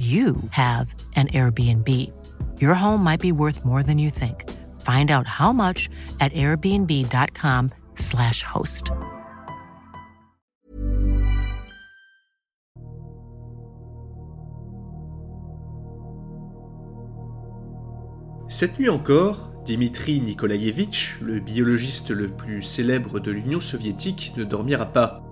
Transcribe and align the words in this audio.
you 0.00 0.36
have 0.52 0.94
an 1.16 1.26
Airbnb. 1.28 1.86
Your 2.58 2.72
home 2.72 3.04
might 3.04 3.20
be 3.20 3.32
worth 3.32 3.66
more 3.66 3.82
than 3.82 3.98
you 3.98 4.08
think. 4.08 4.48
Find 4.80 5.10
out 5.10 5.26
how 5.26 5.52
much 5.52 5.90
at 6.20 6.32
airbnb.com/slash 6.32 8.44
host. 8.44 8.92
Cette 18.48 18.78
nuit 18.78 18.88
encore, 18.88 19.50
Dimitri 19.64 20.20
Nikolaïevitch, 20.20 21.18
le 21.20 21.40
biologiste 21.40 22.10
le 22.10 22.28
plus 22.28 22.62
célèbre 22.62 23.20
de 23.20 23.30
l'Union 23.30 23.60
soviétique, 23.60 24.32
ne 24.36 24.44
dormira 24.44 24.86
pas. 24.86 25.22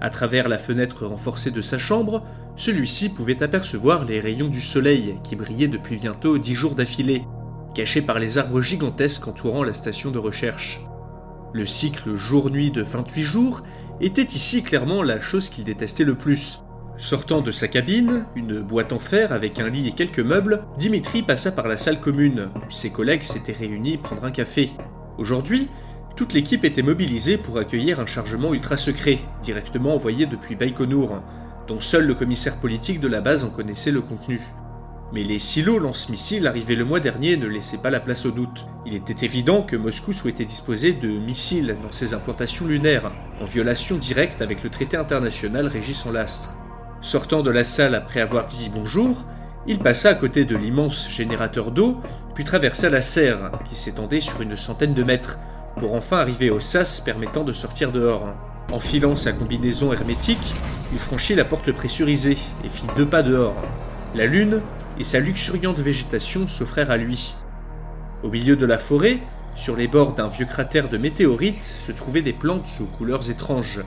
À 0.00 0.10
travers 0.10 0.48
la 0.48 0.58
fenêtre 0.58 1.06
renforcée 1.06 1.50
de 1.50 1.60
sa 1.60 1.78
chambre, 1.78 2.24
celui-ci 2.56 3.08
pouvait 3.08 3.42
apercevoir 3.42 4.04
les 4.04 4.20
rayons 4.20 4.48
du 4.48 4.60
soleil 4.60 5.16
qui 5.24 5.36
brillaient 5.36 5.68
depuis 5.68 5.96
bientôt 5.96 6.38
dix 6.38 6.54
jours 6.54 6.74
d'affilée, 6.74 7.24
cachés 7.74 8.02
par 8.02 8.18
les 8.18 8.38
arbres 8.38 8.62
gigantesques 8.62 9.26
entourant 9.26 9.64
la 9.64 9.72
station 9.72 10.10
de 10.10 10.18
recherche. 10.18 10.80
Le 11.52 11.66
cycle 11.66 12.14
jour-nuit 12.16 12.70
de 12.70 12.82
28 12.82 13.22
jours 13.22 13.62
était 14.00 14.22
ici 14.22 14.62
clairement 14.62 15.02
la 15.02 15.20
chose 15.20 15.48
qu'il 15.48 15.64
détestait 15.64 16.04
le 16.04 16.16
plus. 16.16 16.60
Sortant 16.96 17.40
de 17.40 17.50
sa 17.50 17.66
cabine, 17.66 18.24
une 18.36 18.60
boîte 18.60 18.92
en 18.92 19.00
fer 19.00 19.32
avec 19.32 19.58
un 19.58 19.68
lit 19.68 19.88
et 19.88 19.92
quelques 19.92 20.20
meubles, 20.20 20.62
Dimitri 20.78 21.22
passa 21.22 21.50
par 21.50 21.66
la 21.66 21.76
salle 21.76 22.00
commune, 22.00 22.50
où 22.56 22.70
ses 22.70 22.90
collègues 22.90 23.22
s'étaient 23.22 23.52
réunis 23.52 23.98
prendre 23.98 24.24
un 24.24 24.30
café. 24.30 24.70
Aujourd'hui, 25.18 25.68
toute 26.16 26.32
l'équipe 26.32 26.64
était 26.64 26.82
mobilisée 26.82 27.36
pour 27.36 27.58
accueillir 27.58 27.98
un 27.98 28.06
chargement 28.06 28.54
ultra 28.54 28.76
secret, 28.76 29.18
directement 29.42 29.94
envoyé 29.94 30.26
depuis 30.26 30.54
Baïkonour, 30.54 31.20
dont 31.66 31.80
seul 31.80 32.06
le 32.06 32.14
commissaire 32.14 32.56
politique 32.56 33.00
de 33.00 33.08
la 33.08 33.20
base 33.20 33.44
en 33.44 33.50
connaissait 33.50 33.90
le 33.90 34.02
contenu. 34.02 34.40
Mais 35.12 35.22
les 35.22 35.38
silos 35.38 35.78
lance-missiles 35.78 36.46
arrivés 36.46 36.74
le 36.74 36.84
mois 36.84 37.00
dernier 37.00 37.36
ne 37.36 37.46
laissaient 37.46 37.78
pas 37.78 37.90
la 37.90 38.00
place 38.00 38.26
au 38.26 38.30
doute. 38.30 38.66
Il 38.84 38.94
était 38.94 39.24
évident 39.24 39.62
que 39.62 39.76
Moscou 39.76 40.12
souhaitait 40.12 40.44
disposer 40.44 40.92
de 40.92 41.08
missiles 41.08 41.76
dans 41.82 41.92
ses 41.92 42.14
implantations 42.14 42.66
lunaires, 42.66 43.12
en 43.40 43.44
violation 43.44 43.96
directe 43.96 44.42
avec 44.42 44.64
le 44.64 44.70
traité 44.70 44.96
international 44.96 45.68
régissant 45.68 46.10
l'astre. 46.10 46.58
Sortant 47.00 47.42
de 47.42 47.50
la 47.50 47.64
salle 47.64 47.94
après 47.94 48.20
avoir 48.20 48.46
dit 48.46 48.70
bonjour, 48.74 49.24
il 49.66 49.78
passa 49.78 50.08
à 50.10 50.14
côté 50.14 50.44
de 50.44 50.56
l'immense 50.56 51.08
générateur 51.08 51.70
d'eau, 51.70 52.00
puis 52.34 52.44
traversa 52.44 52.90
la 52.90 53.02
serre, 53.02 53.52
qui 53.64 53.76
s'étendait 53.76 54.20
sur 54.20 54.40
une 54.40 54.56
centaine 54.56 54.94
de 54.94 55.04
mètres, 55.04 55.38
pour 55.78 55.94
enfin 55.94 56.18
arriver 56.18 56.50
au 56.50 56.60
sas 56.60 57.00
permettant 57.00 57.44
de 57.44 57.52
sortir 57.52 57.92
dehors. 57.92 58.34
Enfilant 58.72 59.14
sa 59.14 59.32
combinaison 59.32 59.92
hermétique, 59.92 60.54
il 60.92 60.98
franchit 60.98 61.34
la 61.34 61.44
porte 61.44 61.70
pressurisée 61.72 62.38
et 62.64 62.68
fit 62.68 62.86
deux 62.96 63.06
pas 63.06 63.22
dehors. 63.22 63.62
La 64.14 64.26
lune 64.26 64.62
et 64.98 65.04
sa 65.04 65.20
luxuriante 65.20 65.78
végétation 65.78 66.46
s'offrèrent 66.46 66.90
à 66.90 66.96
lui. 66.96 67.34
Au 68.22 68.30
milieu 68.30 68.56
de 68.56 68.66
la 68.66 68.78
forêt, 68.78 69.20
sur 69.54 69.76
les 69.76 69.86
bords 69.86 70.14
d'un 70.14 70.28
vieux 70.28 70.46
cratère 70.46 70.88
de 70.88 70.98
météorites, 70.98 71.62
se 71.62 71.92
trouvaient 71.92 72.22
des 72.22 72.32
plantes 72.32 72.66
aux 72.80 72.96
couleurs 72.96 73.30
étranges, 73.30 73.80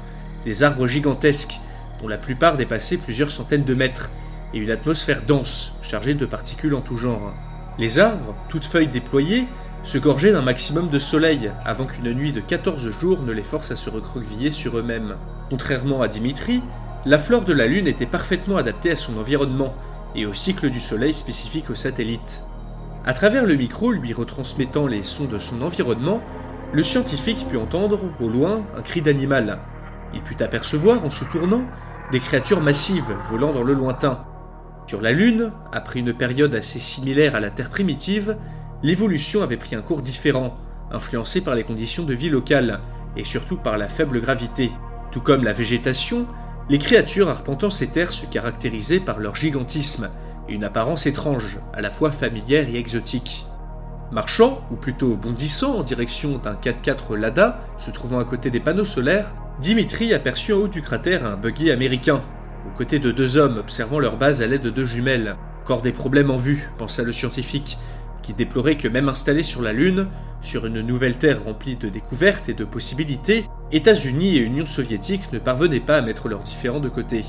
des 0.46 0.64
arbres 0.64 0.88
gigantesques, 0.88 1.60
dont 2.02 2.08
la 2.08 2.18
plupart 2.18 2.58
dépassaient 2.58 2.98
plusieurs 2.98 3.32
centaines 3.32 3.66
de 3.66 3.74
mètres, 3.74 4.12
et 4.54 4.60
une 4.60 4.72
atmosphère 4.72 5.24
dense, 5.24 5.74
chargée 5.82 6.14
de 6.14 6.26
particules 6.26 6.76
en 6.76 6.82
tout 6.82 6.96
genre. 6.96 7.34
Les 7.80 8.00
arbres, 8.00 8.36
toutes 8.48 8.66
feuilles 8.66 8.88
déployées, 8.88 9.48
se 9.84 9.98
gorger 9.98 10.32
d'un 10.32 10.42
maximum 10.42 10.90
de 10.90 11.00
soleil 11.00 11.52
avant 11.64 11.86
qu'une 11.86 12.12
nuit 12.14 12.32
de 12.32 12.42
14 12.42 12.90
jours 12.90 13.22
ne 13.22 13.32
les 13.32 13.44
force 13.44 13.72
à 13.72 13.76
se 13.76 13.90
recroqueviller 13.90 14.52
sur 14.52 14.78
eux-mêmes. 14.78 15.16
Contrairement 15.50 16.02
à 16.02 16.08
Dimitri, 16.08 16.62
la 17.06 17.18
flore 17.18 17.46
de 17.46 17.54
la 17.54 17.68
Lune 17.68 17.88
était 17.88 18.06
parfaitement 18.06 18.58
adaptée 18.58 18.92
à 18.92 18.96
son 18.96 19.18
environnement 19.18 19.74
et 20.16 20.26
au 20.26 20.34
cycle 20.34 20.70
du 20.70 20.80
Soleil 20.80 21.14
spécifique 21.14 21.70
aux 21.70 21.76
satellites. 21.76 22.44
À 23.06 23.14
travers 23.14 23.46
le 23.46 23.56
micro 23.56 23.92
lui 23.92 24.12
retransmettant 24.12 24.88
les 24.88 25.04
sons 25.04 25.26
de 25.26 25.40
son 25.40 25.62
environnement, 25.62 26.22
le 26.74 26.84
scientifique 26.84 27.48
put 27.48 27.56
entendre, 27.56 28.02
au 28.20 28.28
loin, 28.28 28.66
un 28.78 28.82
cri 28.82 29.02
d'animal. 29.02 29.60
Il 30.14 30.22
put 30.22 30.44
apercevoir, 30.44 31.06
en 31.06 31.10
se 31.10 31.24
tournant, 31.24 31.64
des 32.12 32.20
créatures 32.20 32.60
massives 32.60 33.16
volant 33.30 33.54
dans 33.54 33.64
le 33.64 33.74
lointain. 33.74 34.26
Sur 34.88 35.02
la 35.02 35.14
Lune, 35.14 35.52
après 35.72 36.00
une 36.00 36.14
période 36.14 36.56
assez 36.56 36.80
similaire 36.80 37.36
à 37.36 37.40
la 37.40 37.50
Terre 37.50 37.70
primitive, 37.70 38.38
l'évolution 38.84 39.42
avait 39.42 39.58
pris 39.58 39.76
un 39.76 39.82
cours 39.82 40.02
différent, 40.02 40.56
influencé 40.92 41.42
par 41.42 41.56
les 41.56 41.64
conditions 41.64 42.04
de 42.04 42.14
vie 42.14 42.30
locales, 42.30 42.80
et 43.16 43.24
surtout 43.24 43.58
par 43.58 43.78
la 43.78 43.90
faible 43.90 44.22
gravité. 44.22 44.72
Tout 45.12 45.22
comme 45.22 45.44
la 45.44 45.54
végétation, 45.54 46.28
les 46.70 46.80
créatures 46.80 47.30
arpentant 47.30 47.70
ces 47.70 47.88
terres 47.88 48.12
se 48.12 48.26
caractérisaient 48.26 49.00
par 49.00 49.20
leur 49.20 49.36
gigantisme 49.36 50.10
et 50.50 50.54
une 50.54 50.64
apparence 50.64 51.06
étrange, 51.06 51.60
à 51.74 51.82
la 51.82 51.90
fois 51.90 52.12
familière 52.12 52.68
et 52.70 52.78
exotique. 52.78 53.46
Marchant, 54.12 54.62
ou 54.72 54.76
plutôt 54.76 55.16
bondissant 55.16 55.76
en 55.76 55.84
direction 55.84 56.38
d'un 56.38 56.54
4x4 56.54 57.16
Lada, 57.16 57.60
se 57.78 57.92
trouvant 57.92 58.20
à 58.20 58.26
côté 58.26 58.50
des 58.50 58.60
panneaux 58.60 58.86
solaires, 58.86 59.34
Dimitri 59.62 60.14
aperçut 60.14 60.54
en 60.54 60.58
haut 60.58 60.68
du 60.68 60.82
cratère 60.82 61.26
un 61.26 61.36
buggy 61.36 61.72
américain, 61.72 62.22
aux 62.68 62.78
côtés 62.78 63.00
de 63.00 63.12
deux 63.12 63.38
hommes 63.38 63.58
observant 63.58 64.00
leur 64.00 64.18
base 64.18 64.42
à 64.42 64.48
l'aide 64.48 64.62
de 64.62 64.70
deux 64.70 64.86
jumelles. 64.86 65.36
Encore 65.64 65.82
des 65.82 65.92
problèmes 65.92 66.32
en 66.32 66.38
vue, 66.38 66.70
pensa 66.78 67.04
le 67.04 67.12
scientifique, 67.12 67.78
qui 68.22 68.34
déplorait 68.34 68.78
que 68.78 68.88
même 68.88 69.10
installé 69.10 69.44
sur 69.44 69.62
la 69.62 69.74
Lune, 69.74 70.08
sur 70.42 70.66
une 70.66 70.82
nouvelle 70.82 71.18
Terre 71.18 71.44
remplie 71.44 71.76
de 71.76 71.90
découvertes 71.90 72.50
et 72.50 72.54
de 72.54 72.64
possibilités, 72.64 73.46
États-Unis 73.72 74.38
et 74.38 74.40
Union 74.40 74.66
soviétique 74.66 75.32
ne 75.34 75.40
parvenaient 75.40 75.80
pas 75.80 75.98
à 75.98 76.02
mettre 76.02 76.30
leurs 76.30 76.42
différends 76.42 76.80
de 76.80 76.90
côté. 76.90 77.26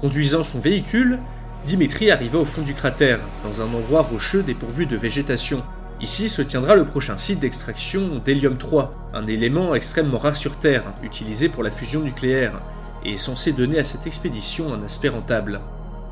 Conduisant 0.00 0.44
son 0.44 0.60
véhicule, 0.60 1.18
Dimitri 1.66 2.10
arriva 2.10 2.38
au 2.38 2.44
fond 2.44 2.62
du 2.62 2.74
cratère, 2.74 3.18
dans 3.44 3.60
un 3.60 3.74
endroit 3.74 4.02
rocheux 4.02 4.42
dépourvu 4.42 4.86
de 4.86 4.96
végétation. 4.96 5.62
Ici 6.00 6.28
se 6.28 6.42
tiendra 6.42 6.76
le 6.76 6.84
prochain 6.84 7.18
site 7.18 7.40
d'extraction 7.40 8.22
d'hélium-3, 8.24 8.90
un 9.12 9.26
élément 9.26 9.74
extrêmement 9.74 10.18
rare 10.18 10.36
sur 10.36 10.56
Terre, 10.56 10.84
utilisé 11.02 11.48
pour 11.48 11.64
la 11.64 11.70
fusion 11.70 12.00
nucléaire, 12.00 12.60
et 13.04 13.16
censé 13.16 13.52
donner 13.52 13.78
à 13.78 13.84
cette 13.84 14.06
expédition 14.06 14.72
un 14.72 14.82
aspect 14.84 15.08
rentable. 15.08 15.60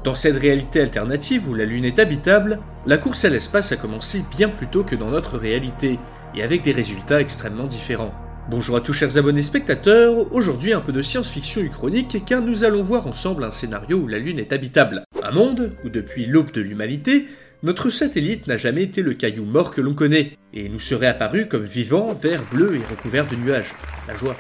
Dans 0.07 0.15
cette 0.15 0.39
réalité 0.39 0.81
alternative 0.81 1.49
où 1.49 1.55
la 1.55 1.65
Lune 1.65 1.85
est 1.85 1.99
habitable, 1.99 2.61
la 2.87 2.97
course 2.97 3.25
à 3.25 3.29
l'espace 3.29 3.73
a 3.73 3.77
commencé 3.77 4.23
bien 4.39 4.49
plus 4.49 4.69
tôt 4.69 4.85
que 4.85 4.95
dans 4.95 5.11
notre 5.11 5.37
réalité, 5.37 5.99
et 6.37 6.45
avec 6.45 6.63
des 6.63 6.71
résultats 6.71 7.21
extrêmement 7.21 7.67
différents. 7.67 8.15
Bonjour 8.49 8.77
à 8.77 8.81
tous 8.81 8.93
chers 8.93 9.19
abonnés 9.19 9.43
spectateurs, 9.43 10.33
aujourd'hui 10.33 10.73
un 10.73 10.81
peu 10.81 10.93
de 10.93 11.03
science-fiction 11.03 11.61
uchronique 11.61 12.25
car 12.25 12.41
nous 12.41 12.63
allons 12.63 12.85
voir 12.85 13.09
ensemble 13.09 13.43
un 13.43 13.51
scénario 13.51 13.99
où 13.99 14.07
la 14.07 14.21
Lune 14.21 14.39
est 14.39 14.53
habitable. 14.53 15.03
Un 15.25 15.33
monde 15.33 15.73
où 15.85 15.89
depuis 15.89 16.25
l'aube 16.25 16.53
de 16.53 16.61
l'humanité, 16.61 17.27
notre 17.65 17.91
satellite 17.91 18.47
n'a 18.47 18.57
jamais 18.57 18.85
été 18.85 19.03
le 19.03 19.15
caillou 19.15 19.45
mort 19.45 19.73
que 19.73 19.81
l'on 19.81 19.95
connaît, 19.95 20.35
et 20.55 20.69
nous 20.69 20.79
serait 20.79 21.09
apparu 21.09 21.49
comme 21.49 21.65
vivant, 21.65 22.15
vert, 22.15 22.45
bleu 22.53 22.77
et 22.77 22.93
recouvert 22.93 23.27
de 23.27 23.35
nuages. 23.35 23.75
La 24.07 24.15
joie. 24.15 24.37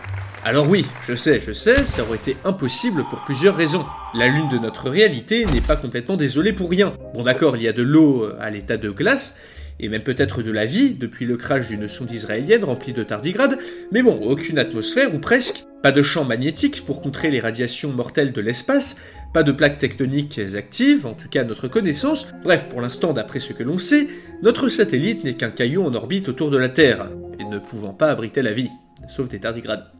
Alors 0.49 0.71
oui, 0.71 0.87
je 1.05 1.17
sais, 1.17 1.41
je 1.41 1.51
sais, 1.51 1.85
ça 1.85 2.05
aurait 2.05 2.19
été 2.19 2.37
impossible 2.45 3.03
pour 3.11 3.25
plusieurs 3.25 3.57
raisons. 3.57 3.85
La 4.15 4.29
lune 4.29 4.49
de 4.49 4.59
notre 4.59 4.89
réalité 4.89 5.45
n'est 5.45 5.61
pas 5.61 5.75
complètement 5.75 6.17
désolée 6.17 6.53
pour 6.53 6.71
rien. 6.71 6.95
Bon 7.15 7.25
d'accord, 7.25 7.57
il 7.57 7.65
y 7.65 7.69
a 7.69 7.73
de 7.73 7.83
l'eau 7.83 8.23
euh, 8.23 8.37
à 8.39 8.49
l'état 8.49 8.77
de 8.77 8.91
glace, 8.91 9.35
et 9.81 9.89
même 9.89 10.05
peut-être 10.05 10.45
de 10.45 10.53
la 10.53 10.65
vie 10.65 10.95
depuis 10.95 11.27
le 11.27 11.37
crash 11.37 11.67
d'une 11.67 11.89
sonde 11.89 12.13
israélienne 12.13 12.63
remplie 12.63 12.93
de 12.93 13.03
tardigrades, 13.03 13.59
mais 13.91 14.03
bon, 14.03 14.21
aucune 14.23 14.61
atmosphère 14.61 15.13
ou 15.13 15.19
presque, 15.19 15.65
pas 15.83 15.91
de 15.91 16.03
champ 16.05 16.25
magnétique 16.25 16.87
pour 16.87 17.03
contrer 17.03 17.33
les 17.33 17.41
radiations 17.41 17.91
mortelles 17.91 18.31
de 18.31 18.41
l'espace, 18.41 18.99
pas 19.35 19.43
de 19.43 19.51
plaques 19.51 19.81
tectoniques 19.81 20.41
actives, 20.55 21.07
en 21.07 21.15
tout 21.15 21.29
cas 21.29 21.41
à 21.41 21.45
notre 21.45 21.67
connaissance, 21.67 22.29
bref, 22.45 22.67
pour 22.71 22.81
l'instant 22.81 23.13
d'après 23.13 23.41
ce 23.41 23.53
que 23.53 23.65
l'on 23.65 23.79
sait, 23.79 24.07
notre 24.45 24.69
satellite 24.69 25.25
n'est 25.25 25.35
qu'un 25.35 25.51
caillou 25.51 25.83
en 25.83 25.93
orbite 25.93 26.29
autour 26.29 26.53
de 26.53 26.57
la 26.57 26.69
Terre, 26.69 27.09
et 27.41 27.45
ne 27.45 27.59
pouvant 27.59 27.95
pas 27.95 28.11
abriter 28.11 28.43
la 28.43 28.53
vie, 28.53 28.71
sauf 29.09 29.29
des 29.29 29.41
tardigrades. 29.41 29.91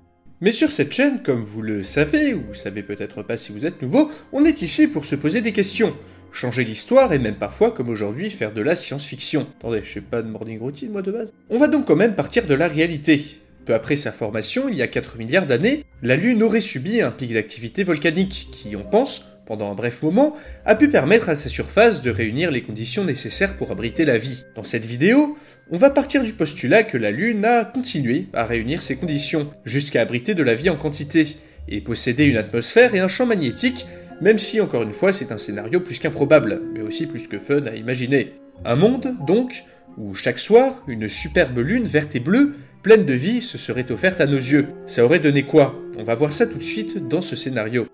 Mais 0.43 0.53
sur 0.53 0.71
cette 0.71 0.93
chaîne, 0.93 1.23
comme 1.23 1.43
vous 1.43 1.63
le 1.63 1.83
savez, 1.83 2.35
ou 2.35 2.53
savez 2.53 2.83
peut-être 2.83 3.23
pas 3.23 3.39
si 3.39 3.53
vous 3.53 3.65
êtes 3.65 3.81
nouveau, 3.81 4.11
on 4.33 4.45
est 4.45 4.61
ici 4.61 4.87
pour 4.87 5.07
se 5.07 5.15
poser 5.15 5.41
des 5.41 5.53
questions. 5.53 5.97
Changer 6.31 6.63
l'histoire 6.63 7.15
et 7.15 7.19
même 7.19 7.37
parfois, 7.37 7.71
comme 7.71 7.89
aujourd'hui, 7.89 8.29
faire 8.29 8.53
de 8.53 8.61
la 8.61 8.77
science-fiction. 8.77 9.47
Attendez, 9.59 9.81
je 9.83 9.95
sais 9.95 10.01
pas 10.03 10.21
de 10.21 10.29
morning 10.29 10.59
routine 10.61 10.93
moi 10.93 11.01
de 11.01 11.11
base. 11.11 11.33
On 11.49 11.59
va 11.59 11.69
donc 11.69 11.87
quand 11.87 11.97
même 11.97 12.15
partir 12.15 12.47
de 12.47 12.53
la 12.53 12.69
réalité. 12.69 13.41
Peu 13.65 13.73
après 13.73 13.97
sa 13.97 14.13
formation, 14.13 14.69
il 14.69 14.77
y 14.77 14.83
a 14.83 14.89
4 14.89 15.17
milliards 15.17 15.47
d'années, 15.47 15.85
la 16.03 16.17
Lune 16.17 16.43
aurait 16.43 16.61
subi 16.61 17.01
un 17.01 17.11
pic 17.11 17.33
d'activité 17.33 17.83
volcanique 17.83 18.49
qui, 18.53 18.77
on 18.77 18.85
pense, 18.85 19.25
pendant 19.47 19.71
un 19.71 19.75
bref 19.75 20.03
moment, 20.03 20.37
a 20.65 20.75
pu 20.75 20.89
permettre 20.89 21.29
à 21.29 21.37
sa 21.37 21.49
surface 21.49 22.03
de 22.03 22.11
réunir 22.11 22.51
les 22.51 22.63
conditions 22.63 23.05
nécessaires 23.05 23.57
pour 23.57 23.71
abriter 23.71 24.05
la 24.05 24.19
vie. 24.19 24.45
Dans 24.55 24.65
cette 24.65 24.85
vidéo, 24.85 25.39
on 25.71 25.79
va 25.79 25.91
partir 25.91 26.23
du 26.23 26.33
postulat 26.33 26.83
que 26.83 26.99
la 26.99 27.11
Lune 27.11 27.45
a 27.45 27.65
continué 27.65 28.27
à 28.33 28.45
réunir 28.45 28.83
ces 28.83 28.97
conditions, 28.97 29.51
jusqu'à 29.65 30.03
abriter 30.03 30.35
de 30.35 30.43
la 30.43 30.55
vie 30.55 30.69
en 30.69 30.77
quantité, 30.77 31.37
et 31.69 31.81
posséder 31.81 32.25
une 32.25 32.37
atmosphère 32.37 32.95
et 32.95 33.01
un 33.01 33.09
champ 33.09 33.27
magnétique, 33.27 33.87
même 34.21 34.39
si 34.39 34.61
encore 34.61 34.83
une 34.83 34.93
fois 34.93 35.13
c'est 35.13 35.33
un 35.33 35.39
scénario 35.39 35.81
plus 35.81 35.99
qu'improbable, 35.99 36.61
mais 36.75 36.81
aussi 36.81 37.07
plus 37.07 37.27
que 37.29 37.39
fun 37.39 37.67
à 37.67 37.75
imaginer. 37.75 38.35
Un 38.65 38.77
monde, 38.77 39.15
donc, 39.27 39.65
où 39.99 40.15
chaque 40.15 40.39
soir, 40.39 40.83
une 40.89 41.09
superbe 41.09 41.59
lune 41.59 41.85
verte 41.85 42.15
et 42.17 42.21
bleue, 42.21 42.55
pleine 42.83 43.05
de 43.05 43.15
vie, 43.15 43.43
se 43.43 43.59
serait 43.59 43.91
offerte 43.91 44.21
à 44.21 44.27
nos 44.27 44.37
yeux. 44.37 44.69
Ça 44.87 45.05
aurait 45.05 45.19
donné 45.19 45.43
quoi? 45.43 45.75
On 45.99 46.05
va 46.05 46.15
voir 46.15 46.33
ça 46.33 46.47
tout 46.47 46.59
de 46.59 46.63
suite 46.63 47.09
dans 47.09 47.23
ce 47.23 47.37
scénario. 47.37 47.87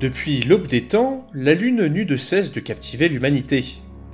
Depuis 0.00 0.42
l'aube 0.42 0.68
des 0.68 0.84
temps, 0.84 1.26
la 1.34 1.54
Lune 1.54 1.88
n'eut 1.88 2.04
de 2.04 2.16
cesse 2.16 2.52
de 2.52 2.60
captiver 2.60 3.08
l'humanité. 3.08 3.64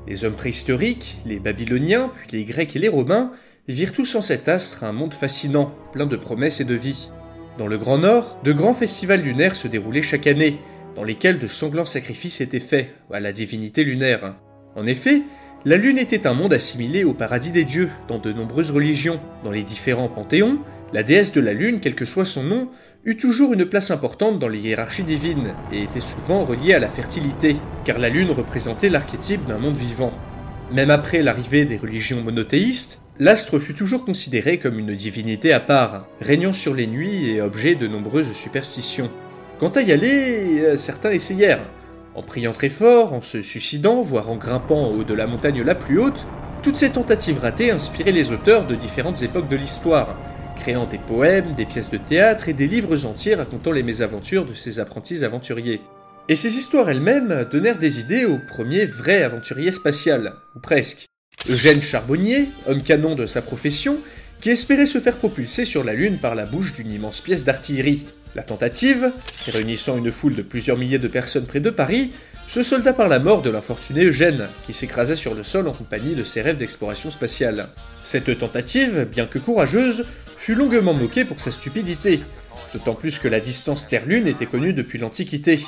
Les 0.08 0.24
hommes 0.24 0.32
préhistoriques, 0.32 1.18
les 1.26 1.38
Babyloniens, 1.38 2.10
puis 2.16 2.38
les 2.38 2.44
Grecs 2.44 2.74
et 2.74 2.78
les 2.78 2.88
Romains 2.88 3.32
virent 3.68 3.92
tous 3.92 4.14
en 4.14 4.22
cet 4.22 4.48
astre 4.48 4.84
un 4.84 4.92
monde 4.92 5.12
fascinant, 5.12 5.74
plein 5.92 6.06
de 6.06 6.16
promesses 6.16 6.60
et 6.60 6.64
de 6.64 6.74
vie. 6.74 7.10
Dans 7.58 7.66
le 7.66 7.76
Grand 7.76 7.98
Nord, 7.98 8.40
de 8.42 8.52
grands 8.52 8.72
festivals 8.72 9.20
lunaires 9.20 9.54
se 9.54 9.68
déroulaient 9.68 10.00
chaque 10.00 10.26
année, 10.26 10.58
dans 10.96 11.04
lesquels 11.04 11.38
de 11.38 11.46
sanglants 11.46 11.84
sacrifices 11.84 12.40
étaient 12.40 12.60
faits 12.60 12.88
à 13.12 13.20
la 13.20 13.32
divinité 13.32 13.84
lunaire. 13.84 14.36
En 14.76 14.86
effet, 14.86 15.20
la 15.66 15.76
Lune 15.76 15.98
était 15.98 16.26
un 16.26 16.32
monde 16.32 16.54
assimilé 16.54 17.04
au 17.04 17.12
paradis 17.12 17.50
des 17.50 17.64
dieux 17.64 17.90
dans 18.08 18.18
de 18.18 18.32
nombreuses 18.32 18.70
religions. 18.70 19.20
Dans 19.44 19.50
les 19.50 19.62
différents 19.62 20.08
panthéons, 20.08 20.60
la 20.94 21.02
déesse 21.02 21.32
de 21.32 21.40
la 21.40 21.52
Lune, 21.52 21.80
quel 21.80 21.94
que 21.94 22.04
soit 22.04 22.24
son 22.24 22.42
nom, 22.42 22.70
eut 23.06 23.16
toujours 23.16 23.52
une 23.52 23.66
place 23.66 23.90
importante 23.90 24.38
dans 24.38 24.48
les 24.48 24.60
hiérarchies 24.60 25.02
divines 25.02 25.54
et 25.70 25.82
était 25.82 26.00
souvent 26.00 26.44
reliée 26.44 26.72
à 26.72 26.78
la 26.78 26.88
fertilité, 26.88 27.56
car 27.84 27.98
la 27.98 28.08
Lune 28.08 28.30
représentait 28.30 28.88
l'archétype 28.88 29.46
d'un 29.46 29.58
monde 29.58 29.76
vivant. 29.76 30.12
Même 30.72 30.90
après 30.90 31.22
l'arrivée 31.22 31.66
des 31.66 31.76
religions 31.76 32.22
monothéistes, 32.22 33.02
l'astre 33.18 33.58
fut 33.58 33.74
toujours 33.74 34.06
considéré 34.06 34.58
comme 34.58 34.78
une 34.78 34.94
divinité 34.94 35.52
à 35.52 35.60
part, 35.60 36.06
régnant 36.22 36.54
sur 36.54 36.72
les 36.72 36.86
nuits 36.86 37.28
et 37.28 37.42
objet 37.42 37.74
de 37.74 37.86
nombreuses 37.86 38.32
superstitions. 38.32 39.10
Quant 39.58 39.68
à 39.68 39.82
y 39.82 39.92
aller, 39.92 40.60
euh, 40.60 40.76
certains 40.76 41.12
essayèrent. 41.12 41.64
En 42.14 42.22
priant 42.22 42.52
très 42.52 42.70
fort, 42.70 43.12
en 43.12 43.20
se 43.20 43.42
suicidant, 43.42 44.00
voire 44.00 44.30
en 44.30 44.36
grimpant 44.36 44.86
au 44.86 45.00
haut 45.00 45.04
de 45.04 45.14
la 45.14 45.26
montagne 45.26 45.62
la 45.62 45.74
plus 45.74 45.98
haute, 45.98 46.26
toutes 46.62 46.76
ces 46.76 46.90
tentatives 46.90 47.40
ratées 47.40 47.70
inspiraient 47.70 48.12
les 48.12 48.32
auteurs 48.32 48.66
de 48.66 48.74
différentes 48.74 49.20
époques 49.22 49.48
de 49.48 49.56
l'histoire, 49.56 50.16
créant 50.56 50.86
des 50.86 50.98
poèmes, 50.98 51.54
des 51.54 51.66
pièces 51.66 51.90
de 51.90 51.98
théâtre 51.98 52.48
et 52.48 52.52
des 52.52 52.66
livres 52.66 53.04
entiers 53.06 53.34
racontant 53.34 53.72
les 53.72 53.82
mésaventures 53.82 54.46
de 54.46 54.54
ces 54.54 54.80
apprentis 54.80 55.24
aventuriers. 55.24 55.80
Et 56.28 56.36
ces 56.36 56.56
histoires 56.56 56.88
elles-mêmes 56.88 57.46
donnèrent 57.50 57.78
des 57.78 58.00
idées 58.00 58.24
au 58.24 58.38
premier 58.38 58.86
vrai 58.86 59.22
aventurier 59.22 59.72
spatial, 59.72 60.34
ou 60.56 60.58
presque. 60.58 61.06
Eugène 61.48 61.82
Charbonnier, 61.82 62.48
homme 62.66 62.82
canon 62.82 63.14
de 63.14 63.26
sa 63.26 63.42
profession, 63.42 63.98
qui 64.40 64.50
espérait 64.50 64.86
se 64.86 65.00
faire 65.00 65.16
propulser 65.16 65.64
sur 65.64 65.84
la 65.84 65.92
Lune 65.92 66.18
par 66.18 66.34
la 66.34 66.46
bouche 66.46 66.72
d'une 66.72 66.92
immense 66.92 67.20
pièce 67.20 67.44
d'artillerie. 67.44 68.04
La 68.34 68.42
tentative, 68.42 69.12
réunissant 69.46 69.96
une 69.96 70.10
foule 70.10 70.34
de 70.34 70.42
plusieurs 70.42 70.78
milliers 70.78 70.98
de 70.98 71.08
personnes 71.08 71.46
près 71.46 71.60
de 71.60 71.70
Paris, 71.70 72.10
se 72.48 72.62
solda 72.62 72.92
par 72.92 73.08
la 73.08 73.18
mort 73.18 73.42
de 73.42 73.50
l'infortuné 73.50 74.04
Eugène, 74.04 74.48
qui 74.66 74.72
s'écrasa 74.72 75.16
sur 75.16 75.34
le 75.34 75.44
sol 75.44 75.68
en 75.68 75.72
compagnie 75.72 76.14
de 76.14 76.24
ses 76.24 76.42
rêves 76.42 76.56
d'exploration 76.56 77.10
spatiale. 77.10 77.68
Cette 78.02 78.38
tentative, 78.38 79.08
bien 79.10 79.26
que 79.26 79.38
courageuse, 79.38 80.04
fut 80.44 80.54
longuement 80.54 80.92
moquée 80.92 81.24
pour 81.24 81.40
sa 81.40 81.50
stupidité, 81.50 82.20
d'autant 82.74 82.94
plus 82.94 83.18
que 83.18 83.28
la 83.28 83.40
distance 83.40 83.86
Terre-Lune 83.86 84.26
était 84.26 84.44
connue 84.44 84.74
depuis 84.74 84.98
l'Antiquité. 84.98 85.58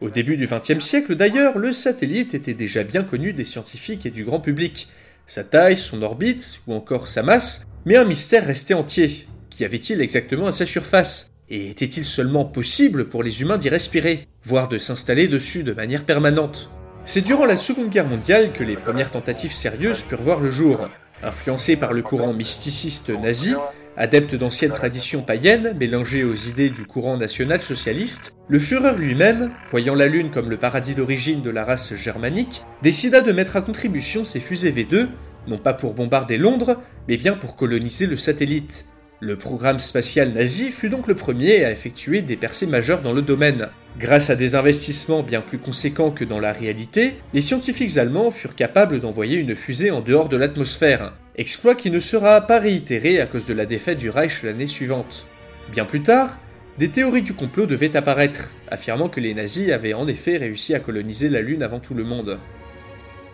Au 0.00 0.10
début 0.10 0.36
du 0.36 0.48
XXe 0.48 0.84
siècle 0.84 1.14
d'ailleurs, 1.14 1.56
le 1.56 1.72
satellite 1.72 2.34
était 2.34 2.52
déjà 2.52 2.82
bien 2.82 3.04
connu 3.04 3.32
des 3.32 3.44
scientifiques 3.44 4.06
et 4.06 4.10
du 4.10 4.24
grand 4.24 4.40
public. 4.40 4.88
Sa 5.28 5.44
taille, 5.44 5.76
son 5.76 6.02
orbite, 6.02 6.62
ou 6.66 6.74
encore 6.74 7.06
sa 7.06 7.22
masse, 7.22 7.64
mais 7.86 7.94
un 7.94 8.04
mystère 8.04 8.44
restait 8.44 8.74
entier. 8.74 9.28
Qu'y 9.50 9.64
avait-il 9.64 10.00
exactement 10.00 10.48
à 10.48 10.52
sa 10.52 10.66
surface? 10.66 11.30
Et 11.48 11.70
était-il 11.70 12.04
seulement 12.04 12.44
possible 12.44 13.08
pour 13.08 13.22
les 13.22 13.42
humains 13.42 13.56
d'y 13.56 13.68
respirer, 13.68 14.26
voire 14.42 14.66
de 14.66 14.78
s'installer 14.78 15.28
dessus 15.28 15.62
de 15.62 15.74
manière 15.74 16.02
permanente? 16.02 16.72
C'est 17.04 17.20
durant 17.20 17.46
la 17.46 17.56
Seconde 17.56 17.90
Guerre 17.90 18.08
mondiale 18.08 18.50
que 18.52 18.64
les 18.64 18.76
premières 18.76 19.12
tentatives 19.12 19.54
sérieuses 19.54 20.02
purent 20.02 20.22
voir 20.22 20.40
le 20.40 20.50
jour. 20.50 20.88
Influencé 21.22 21.76
par 21.76 21.92
le 21.92 22.02
courant 22.02 22.32
mysticiste 22.32 23.10
nazi, 23.10 23.54
adepte 23.98 24.36
d'anciennes 24.36 24.72
traditions 24.72 25.22
païennes 25.22 25.76
mélangées 25.78 26.22
aux 26.22 26.34
idées 26.34 26.70
du 26.70 26.84
courant 26.84 27.16
national-socialiste, 27.16 28.36
le 28.48 28.60
Führer 28.60 28.96
lui-même, 28.96 29.50
voyant 29.70 29.96
la 29.96 30.06
Lune 30.06 30.30
comme 30.30 30.48
le 30.48 30.56
paradis 30.56 30.94
d'origine 30.94 31.42
de 31.42 31.50
la 31.50 31.64
race 31.64 31.94
germanique, 31.94 32.62
décida 32.82 33.20
de 33.20 33.32
mettre 33.32 33.56
à 33.56 33.60
contribution 33.60 34.24
ses 34.24 34.38
fusées 34.38 34.72
V2, 34.72 35.08
non 35.48 35.58
pas 35.58 35.74
pour 35.74 35.94
bombarder 35.94 36.38
Londres, 36.38 36.80
mais 37.08 37.16
bien 37.16 37.34
pour 37.34 37.56
coloniser 37.56 38.06
le 38.06 38.16
satellite. 38.16 38.86
Le 39.20 39.36
programme 39.36 39.80
spatial 39.80 40.32
nazi 40.32 40.70
fut 40.70 40.90
donc 40.90 41.08
le 41.08 41.16
premier 41.16 41.64
à 41.64 41.72
effectuer 41.72 42.22
des 42.22 42.36
percées 42.36 42.68
majeures 42.68 43.02
dans 43.02 43.12
le 43.12 43.22
domaine. 43.22 43.66
Grâce 43.98 44.30
à 44.30 44.36
des 44.36 44.54
investissements 44.54 45.24
bien 45.24 45.40
plus 45.40 45.58
conséquents 45.58 46.12
que 46.12 46.24
dans 46.24 46.38
la 46.38 46.52
réalité, 46.52 47.14
les 47.34 47.40
scientifiques 47.40 47.96
allemands 47.96 48.30
furent 48.30 48.54
capables 48.54 49.00
d'envoyer 49.00 49.38
une 49.38 49.56
fusée 49.56 49.90
en 49.90 50.02
dehors 50.02 50.28
de 50.28 50.36
l'atmosphère, 50.36 51.14
exploit 51.38 51.76
qui 51.76 51.90
ne 51.90 52.00
sera 52.00 52.40
pas 52.40 52.58
réitéré 52.58 53.20
à 53.20 53.26
cause 53.26 53.46
de 53.46 53.54
la 53.54 53.64
défaite 53.64 53.98
du 53.98 54.10
Reich 54.10 54.42
l'année 54.42 54.66
suivante. 54.66 55.26
Bien 55.70 55.84
plus 55.84 56.02
tard, 56.02 56.38
des 56.78 56.88
théories 56.88 57.22
du 57.22 57.32
complot 57.32 57.66
devaient 57.66 57.96
apparaître, 57.96 58.52
affirmant 58.68 59.08
que 59.08 59.20
les 59.20 59.34
nazis 59.34 59.70
avaient 59.70 59.94
en 59.94 60.08
effet 60.08 60.36
réussi 60.36 60.74
à 60.74 60.80
coloniser 60.80 61.28
la 61.28 61.40
Lune 61.40 61.62
avant 61.62 61.78
tout 61.78 61.94
le 61.94 62.04
monde. 62.04 62.38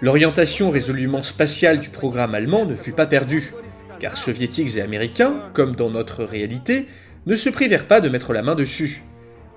L'orientation 0.03 0.71
résolument 0.71 1.23
spatiale 1.23 1.79
du 1.79 1.89
programme 1.89 2.35
allemand 2.35 2.67
ne 2.67 2.77
fut 2.77 2.93
pas 2.93 3.07
perdue, 3.07 3.55
car 4.01 4.19
soviétiques 4.19 4.77
et 4.77 4.83
américains, 4.83 5.37
comme 5.55 5.75
dans 5.75 5.91
notre 5.91 6.25
réalité, 6.25 6.87
ne 7.27 7.37
se 7.37 7.49
privèrent 7.49 7.87
pas 7.87 8.03
de 8.03 8.11
mettre 8.11 8.35
la 8.35 8.43
main 8.43 8.55
dessus. 8.55 9.03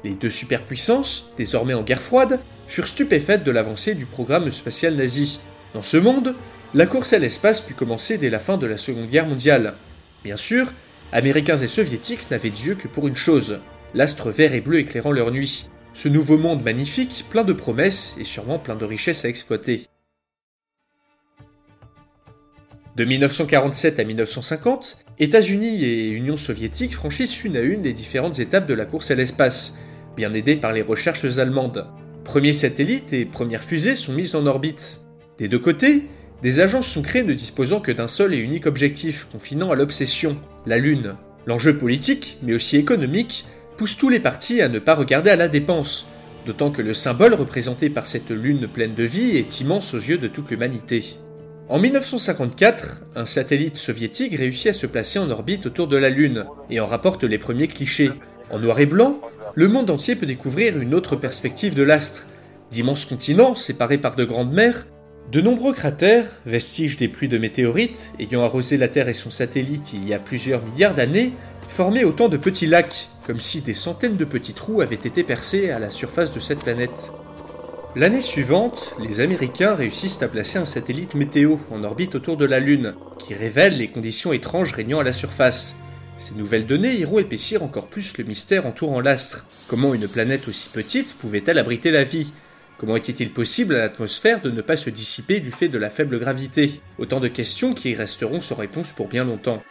Les 0.05 0.11
deux 0.11 0.29
superpuissances, 0.29 1.31
désormais 1.37 1.73
en 1.73 1.83
guerre 1.83 2.01
froide, 2.01 2.39
furent 2.67 2.87
stupéfaites 2.87 3.43
de 3.43 3.51
l'avancée 3.51 3.93
du 3.93 4.05
programme 4.05 4.51
spatial 4.51 4.95
nazi. 4.95 5.41
Dans 5.73 5.83
ce 5.83 5.97
monde, 5.97 6.33
la 6.73 6.85
course 6.85 7.13
à 7.13 7.19
l'espace 7.19 7.61
put 7.61 7.73
commencer 7.73 8.17
dès 8.17 8.29
la 8.29 8.39
fin 8.39 8.57
de 8.57 8.67
la 8.67 8.77
Seconde 8.77 9.09
Guerre 9.09 9.27
mondiale. 9.27 9.75
Bien 10.23 10.35
sûr, 10.35 10.73
Américains 11.11 11.57
et 11.57 11.67
Soviétiques 11.67 12.29
n'avaient 12.29 12.49
Dieu 12.49 12.75
que 12.75 12.89
pour 12.89 13.07
une 13.07 13.15
chose, 13.15 13.59
l'astre 13.93 14.31
vert 14.31 14.53
et 14.53 14.61
bleu 14.61 14.79
éclairant 14.79 15.11
leur 15.11 15.31
nuit. 15.31 15.69
Ce 15.93 16.09
nouveau 16.09 16.37
monde 16.37 16.63
magnifique, 16.63 17.25
plein 17.29 17.43
de 17.43 17.53
promesses 17.53 18.15
et 18.19 18.25
sûrement 18.25 18.59
plein 18.59 18.75
de 18.75 18.85
richesses 18.85 19.23
à 19.23 19.29
exploiter. 19.29 19.87
De 22.97 23.05
1947 23.05 23.99
à 23.99 24.03
1950, 24.03 25.05
États-Unis 25.19 25.85
et 25.85 26.09
Union 26.09 26.35
soviétique 26.35 26.95
franchissent 26.95 27.43
une 27.43 27.55
à 27.55 27.61
une 27.61 27.83
les 27.83 27.93
différentes 27.93 28.39
étapes 28.39 28.67
de 28.67 28.73
la 28.73 28.85
course 28.85 29.11
à 29.11 29.15
l'espace, 29.15 29.77
bien 30.15 30.33
aidés 30.33 30.57
par 30.57 30.73
les 30.73 30.81
recherches 30.81 31.37
allemandes. 31.37 31.87
Premiers 32.23 32.53
satellites 32.53 33.13
et 33.13 33.25
premières 33.25 33.63
fusées 33.63 33.95
sont 33.95 34.13
mises 34.13 34.35
en 34.35 34.45
orbite. 34.47 35.01
Des 35.37 35.47
deux 35.47 35.59
côtés, 35.59 36.03
des 36.43 36.59
agences 36.59 36.87
sont 36.87 37.01
créées 37.01 37.23
ne 37.23 37.33
disposant 37.33 37.79
que 37.79 37.91
d'un 37.91 38.07
seul 38.07 38.33
et 38.33 38.37
unique 38.37 38.67
objectif, 38.67 39.27
confinant 39.31 39.71
à 39.71 39.75
l'obsession, 39.75 40.37
la 40.65 40.77
Lune. 40.77 41.15
L'enjeu 41.47 41.77
politique, 41.77 42.37
mais 42.43 42.53
aussi 42.53 42.77
économique, 42.77 43.45
pousse 43.77 43.97
tous 43.97 44.09
les 44.09 44.19
partis 44.19 44.61
à 44.61 44.69
ne 44.69 44.79
pas 44.79 44.95
regarder 44.95 45.31
à 45.31 45.35
la 45.35 45.47
dépense, 45.47 46.07
d'autant 46.45 46.71
que 46.71 46.81
le 46.81 46.93
symbole 46.93 47.33
représenté 47.33 47.89
par 47.89 48.05
cette 48.05 48.29
Lune 48.29 48.67
pleine 48.67 48.93
de 48.93 49.03
vie 49.03 49.37
est 49.37 49.61
immense 49.61 49.93
aux 49.93 49.99
yeux 49.99 50.17
de 50.17 50.27
toute 50.27 50.51
l'humanité. 50.51 51.17
En 51.69 51.79
1954, 51.79 53.03
un 53.15 53.25
satellite 53.25 53.75
soviétique 53.75 54.35
réussit 54.35 54.67
à 54.67 54.73
se 54.73 54.87
placer 54.87 55.19
en 55.19 55.29
orbite 55.29 55.65
autour 55.65 55.87
de 55.87 55.97
la 55.97 56.09
Lune 56.09 56.45
et 56.69 56.79
en 56.79 56.85
rapporte 56.85 57.23
les 57.23 57.37
premiers 57.37 57.67
clichés. 57.67 58.11
En 58.51 58.59
noir 58.59 58.79
et 58.79 58.85
blanc, 58.85 59.19
le 59.55 59.67
monde 59.67 59.89
entier 59.89 60.15
peut 60.15 60.25
découvrir 60.25 60.77
une 60.77 60.93
autre 60.93 61.15
perspective 61.15 61.75
de 61.75 61.83
l'astre. 61.83 62.27
D'immenses 62.71 63.05
continents 63.05 63.55
séparés 63.55 63.97
par 63.97 64.15
de 64.15 64.23
grandes 64.23 64.53
mers, 64.53 64.87
de 65.31 65.41
nombreux 65.41 65.73
cratères, 65.73 66.25
vestiges 66.45 66.95
des 66.95 67.09
pluies 67.09 67.27
de 67.27 67.37
météorites 67.37 68.13
ayant 68.19 68.43
arrosé 68.43 68.77
la 68.77 68.87
Terre 68.87 69.09
et 69.09 69.13
son 69.13 69.29
satellite 69.29 69.91
il 69.93 70.07
y 70.07 70.13
a 70.13 70.19
plusieurs 70.19 70.65
milliards 70.65 70.95
d'années, 70.95 71.33
formaient 71.67 72.05
autant 72.05 72.29
de 72.29 72.37
petits 72.37 72.65
lacs, 72.65 73.09
comme 73.25 73.41
si 73.41 73.59
des 73.59 73.73
centaines 73.73 74.15
de 74.15 74.23
petits 74.23 74.53
trous 74.53 74.79
avaient 74.79 74.95
été 74.95 75.23
percés 75.23 75.69
à 75.69 75.79
la 75.79 75.89
surface 75.89 76.31
de 76.31 76.39
cette 76.39 76.63
planète. 76.63 77.11
L'année 77.95 78.21
suivante, 78.21 78.95
les 78.99 79.19
Américains 79.19 79.75
réussissent 79.75 80.21
à 80.21 80.29
placer 80.29 80.59
un 80.59 80.65
satellite 80.65 81.13
météo 81.13 81.57
en 81.71 81.83
orbite 81.83 82.15
autour 82.15 82.37
de 82.37 82.45
la 82.45 82.59
Lune, 82.59 82.95
qui 83.19 83.33
révèle 83.33 83.77
les 83.77 83.89
conditions 83.89 84.31
étranges 84.31 84.71
régnant 84.71 84.99
à 84.99 85.03
la 85.03 85.13
surface. 85.13 85.75
Ces 86.17 86.35
nouvelles 86.35 86.65
données 86.65 86.95
iront 86.95 87.19
épaissir 87.19 87.63
encore 87.63 87.87
plus 87.87 88.17
le 88.17 88.23
mystère 88.23 88.65
entourant 88.65 89.01
l'astre. 89.01 89.45
Comment 89.67 89.93
une 89.93 90.07
planète 90.07 90.47
aussi 90.47 90.69
petite 90.69 91.15
pouvait-elle 91.15 91.59
abriter 91.59 91.91
la 91.91 92.03
vie? 92.03 92.31
Comment 92.77 92.95
était-il 92.95 93.31
possible 93.31 93.75
à 93.75 93.79
l'atmosphère 93.79 94.41
de 94.41 94.51
ne 94.51 94.61
pas 94.61 94.77
se 94.77 94.91
dissiper 94.91 95.39
du 95.39 95.51
fait 95.51 95.67
de 95.67 95.79
la 95.79 95.89
faible 95.89 96.19
gravité? 96.19 96.79
Autant 96.99 97.19
de 97.19 97.27
questions 97.27 97.73
qui 97.73 97.95
resteront 97.95 98.39
sans 98.39 98.55
réponse 98.55 98.91
pour 98.91 99.07
bien 99.07 99.23
longtemps. 99.23 99.63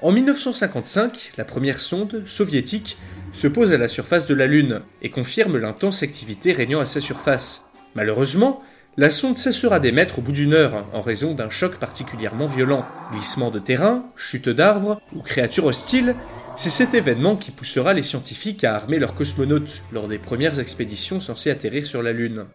En 0.00 0.10
1955, 0.10 1.32
la 1.36 1.44
première 1.44 1.78
sonde, 1.78 2.22
soviétique, 2.24 2.96
se 3.34 3.46
pose 3.46 3.72
à 3.72 3.78
la 3.78 3.88
surface 3.88 4.26
de 4.26 4.34
la 4.34 4.46
Lune 4.46 4.80
et 5.02 5.10
confirme 5.10 5.58
l'intense 5.58 6.02
activité 6.02 6.52
régnant 6.52 6.80
à 6.80 6.86
sa 6.86 7.00
surface. 7.00 7.66
Malheureusement, 7.94 8.62
la 8.96 9.10
sonde 9.10 9.36
cessera 9.36 9.78
d'émettre 9.78 10.18
au 10.18 10.22
bout 10.22 10.32
d'une 10.32 10.54
heure 10.54 10.86
en 10.94 11.02
raison 11.02 11.34
d'un 11.34 11.50
choc 11.50 11.76
particulièrement 11.76 12.46
violent. 12.46 12.86
Glissement 13.12 13.50
de 13.50 13.58
terrain, 13.58 14.06
chute 14.16 14.48
d'arbres 14.48 15.00
ou 15.14 15.20
créatures 15.20 15.66
hostiles, 15.66 16.16
c'est 16.58 16.70
cet 16.70 16.94
événement 16.94 17.36
qui 17.36 17.52
poussera 17.52 17.94
les 17.94 18.02
scientifiques 18.02 18.64
à 18.64 18.74
armer 18.74 18.98
leurs 18.98 19.14
cosmonautes 19.14 19.80
lors 19.92 20.08
des 20.08 20.18
premières 20.18 20.58
expéditions 20.58 21.20
censées 21.20 21.52
atterrir 21.52 21.86
sur 21.86 22.02
la 22.02 22.12
Lune. 22.12 22.46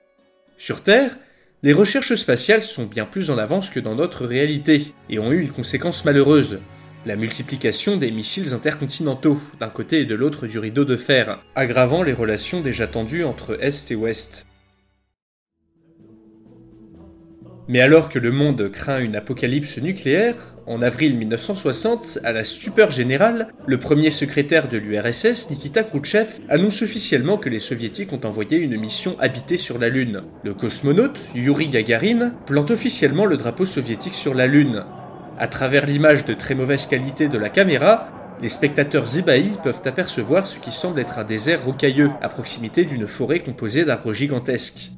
Sur 0.57 0.83
Terre, 0.83 1.17
les 1.63 1.71
recherches 1.71 2.15
spatiales 2.15 2.63
sont 2.63 2.83
bien 2.83 3.05
plus 3.05 3.31
en 3.31 3.37
avance 3.37 3.69
que 3.69 3.79
dans 3.79 3.95
notre 3.95 4.25
réalité 4.25 4.93
et 5.09 5.19
ont 5.19 5.31
eu 5.31 5.39
une 5.39 5.51
conséquence 5.51 6.03
malheureuse, 6.03 6.59
la 7.05 7.15
multiplication 7.15 7.95
des 7.95 8.11
missiles 8.11 8.53
intercontinentaux 8.53 9.39
d'un 9.61 9.69
côté 9.69 10.01
et 10.01 10.05
de 10.05 10.15
l'autre 10.15 10.47
du 10.47 10.59
rideau 10.59 10.83
de 10.83 10.97
fer, 10.97 11.41
aggravant 11.55 12.03
les 12.03 12.11
relations 12.11 12.59
déjà 12.59 12.87
tendues 12.87 13.23
entre 13.23 13.57
Est 13.63 13.89
et 13.89 13.95
Ouest. 13.95 14.45
Mais 17.67 17.79
alors 17.79 18.09
que 18.09 18.19
le 18.19 18.31
monde 18.31 18.69
craint 18.71 18.99
une 18.99 19.15
apocalypse 19.15 19.77
nucléaire, 19.77 20.35
en 20.67 20.81
avril 20.81 21.17
1960, 21.17 22.19
à 22.23 22.31
la 22.31 22.43
stupeur 22.43 22.91
générale, 22.91 23.47
le 23.65 23.77
premier 23.77 24.11
secrétaire 24.11 24.67
de 24.67 24.77
l'URSS, 24.77 25.49
Nikita 25.49 25.83
Khrouchtchev, 25.83 26.41
annonce 26.49 26.81
officiellement 26.81 27.37
que 27.37 27.49
les 27.49 27.59
soviétiques 27.59 28.11
ont 28.11 28.25
envoyé 28.25 28.57
une 28.57 28.77
mission 28.77 29.15
habitée 29.19 29.57
sur 29.57 29.79
la 29.79 29.89
Lune. 29.89 30.23
Le 30.43 30.53
cosmonaute, 30.53 31.19
Yuri 31.35 31.69
Gagarin, 31.69 32.31
plante 32.45 32.71
officiellement 32.71 33.25
le 33.25 33.37
drapeau 33.37 33.65
soviétique 33.65 34.13
sur 34.13 34.33
la 34.33 34.47
Lune, 34.47 34.83
à 35.39 35.47
travers 35.47 35.87
l'image 35.87 36.25
de 36.25 36.33
très 36.33 36.53
mauvaise 36.53 36.85
qualité 36.85 37.27
de 37.27 37.37
la 37.37 37.49
caméra, 37.49 38.07
les 38.41 38.49
spectateurs 38.49 39.17
ébahis 39.17 39.57
peuvent 39.63 39.81
apercevoir 39.85 40.45
ce 40.45 40.59
qui 40.59 40.71
semble 40.71 40.99
être 40.99 41.17
un 41.17 41.23
désert 41.23 41.63
rocailleux 41.63 42.11
à 42.21 42.29
proximité 42.29 42.85
d'une 42.85 43.07
forêt 43.07 43.39
composée 43.39 43.83
d'arbres 43.83 44.13
gigantesques. 44.13 44.91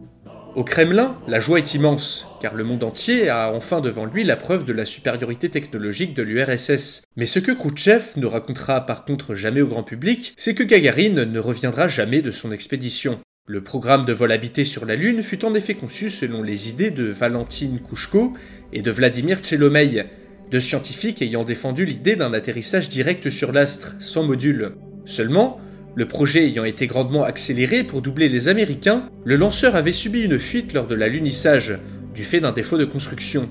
Au 0.55 0.63
Kremlin, 0.63 1.17
la 1.27 1.41
joie 1.41 1.57
est 1.57 1.74
immense, 1.74 2.27
car 2.39 2.55
le 2.55 2.63
monde 2.63 2.85
entier 2.85 3.27
a 3.27 3.51
enfin 3.51 3.81
devant 3.81 4.05
lui 4.05 4.24
la 4.24 4.38
preuve 4.38 4.63
de 4.63 4.71
la 4.71 4.85
supériorité 4.85 5.50
technologique 5.50 6.13
de 6.13 6.24
l'URSS. 6.24 7.01
Mais 7.17 7.25
ce 7.25 7.39
que 7.39 7.51
Khrouchtchev 7.51 8.13
ne 8.15 8.25
racontera 8.25 8.85
par 8.85 9.03
contre 9.03 9.35
jamais 9.35 9.62
au 9.62 9.67
grand 9.67 9.83
public, 9.83 10.33
c'est 10.38 10.55
que 10.55 10.63
Gagarine 10.63 11.25
ne 11.25 11.39
reviendra 11.39 11.89
jamais 11.89 12.21
de 12.21 12.31
son 12.31 12.53
expédition. 12.53 13.19
Le 13.47 13.65
programme 13.65 14.05
de 14.05 14.13
vol 14.13 14.31
habité 14.31 14.63
sur 14.63 14.85
la 14.85 14.95
Lune 14.95 15.24
fut 15.24 15.43
en 15.43 15.53
effet 15.55 15.74
conçu 15.74 16.09
selon 16.09 16.41
les 16.41 16.69
idées 16.69 16.89
de 16.89 17.03
Valentine 17.03 17.81
Kouchko 17.81 18.33
et 18.71 18.81
de 18.81 18.91
Vladimir 18.91 19.39
Tchelomey, 19.39 20.05
deux 20.51 20.62
scientifiques 20.62 21.21
ayant 21.21 21.43
défendu 21.43 21.85
l'idée 21.85 22.15
d'un 22.15 22.31
atterrissage 22.31 22.88
direct 22.88 23.29
sur 23.29 23.51
l'astre, 23.51 23.97
sans 24.00 24.24
module. 24.24 24.71
Seulement, 25.03 25.59
le 25.96 26.06
projet 26.06 26.46
ayant 26.46 26.66
été 26.66 26.88
grandement 26.88 27.24
accéléré 27.24 27.84
pour 27.84 28.02
doubler 28.02 28.28
les 28.28 28.50
Américains, 28.50 29.10
le 29.24 29.38
lanceur 29.38 29.78
avait 29.78 29.94
subi 29.94 30.22
une 30.22 30.40
fuite 30.40 30.74
lors 30.74 30.88
de 30.88 30.96
l'alunissage, 30.96 31.80
du 32.14 32.24
fait 32.24 32.42
d'un 32.42 32.52
défaut 32.52 32.78
de 32.78 32.84
construction. 32.84 33.50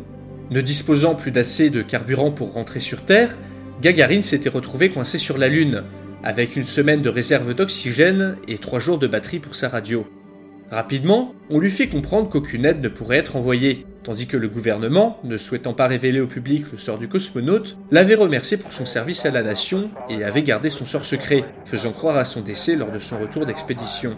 Ne 0.51 0.61
disposant 0.61 1.15
plus 1.15 1.31
d'assez 1.31 1.71
de 1.71 1.81
carburant 1.81 2.31
pour 2.31 2.53
rentrer 2.53 2.81
sur 2.81 3.03
Terre, 3.03 3.39
Gagarine 3.81 4.23
s'était 4.23 4.51
retrouvé 4.51 4.91
coincé 4.91 5.17
sur 5.17 5.39
la 5.39 5.49
Lune, 5.49 5.85
avec 6.23 6.55
une 6.57 6.65
semaine 6.65 7.01
de 7.01 7.09
réserve 7.09 7.55
d'oxygène 7.55 8.37
et 8.47 8.59
trois 8.59 8.79
jours 8.79 8.99
de 8.99 9.07
batterie 9.07 9.39
pour 9.39 9.55
sa 9.55 9.69
radio. 9.69 10.07
Rapidement, 10.75 11.37
on 11.51 11.61
lui 11.61 11.71
fit 11.71 11.89
comprendre 11.89 12.29
qu'aucune 12.29 12.65
aide 12.65 12.83
ne 12.83 12.89
pourrait 12.89 13.19
être 13.19 13.37
envoyée, 13.37 13.87
tandis 14.03 14.27
que 14.27 14.37
le 14.37 14.49
gouvernement, 14.49 15.21
ne 15.23 15.37
souhaitant 15.37 15.73
pas 15.73 15.87
révéler 15.87 16.19
au 16.19 16.27
public 16.27 16.65
le 16.73 16.79
sort 16.79 16.99
du 16.99 17.07
cosmonaute, 17.07 17.77
l'avait 17.93 18.17
remercié 18.17 18.57
pour 18.57 18.73
son 18.73 18.85
service 18.85 19.25
à 19.25 19.31
la 19.31 19.45
nation 19.45 19.89
et 20.11 20.25
avait 20.25 20.43
gardé 20.43 20.71
son 20.71 20.85
sort 20.85 21.05
secret, 21.05 21.45
faisant 21.65 21.93
croire 21.93 22.17
à 22.17 22.25
son 22.25 22.41
décès 22.41 22.75
lors 22.75 22.91
de 22.91 22.99
son 22.99 23.21
retour 23.21 23.47
d'expédition. 23.47 24.17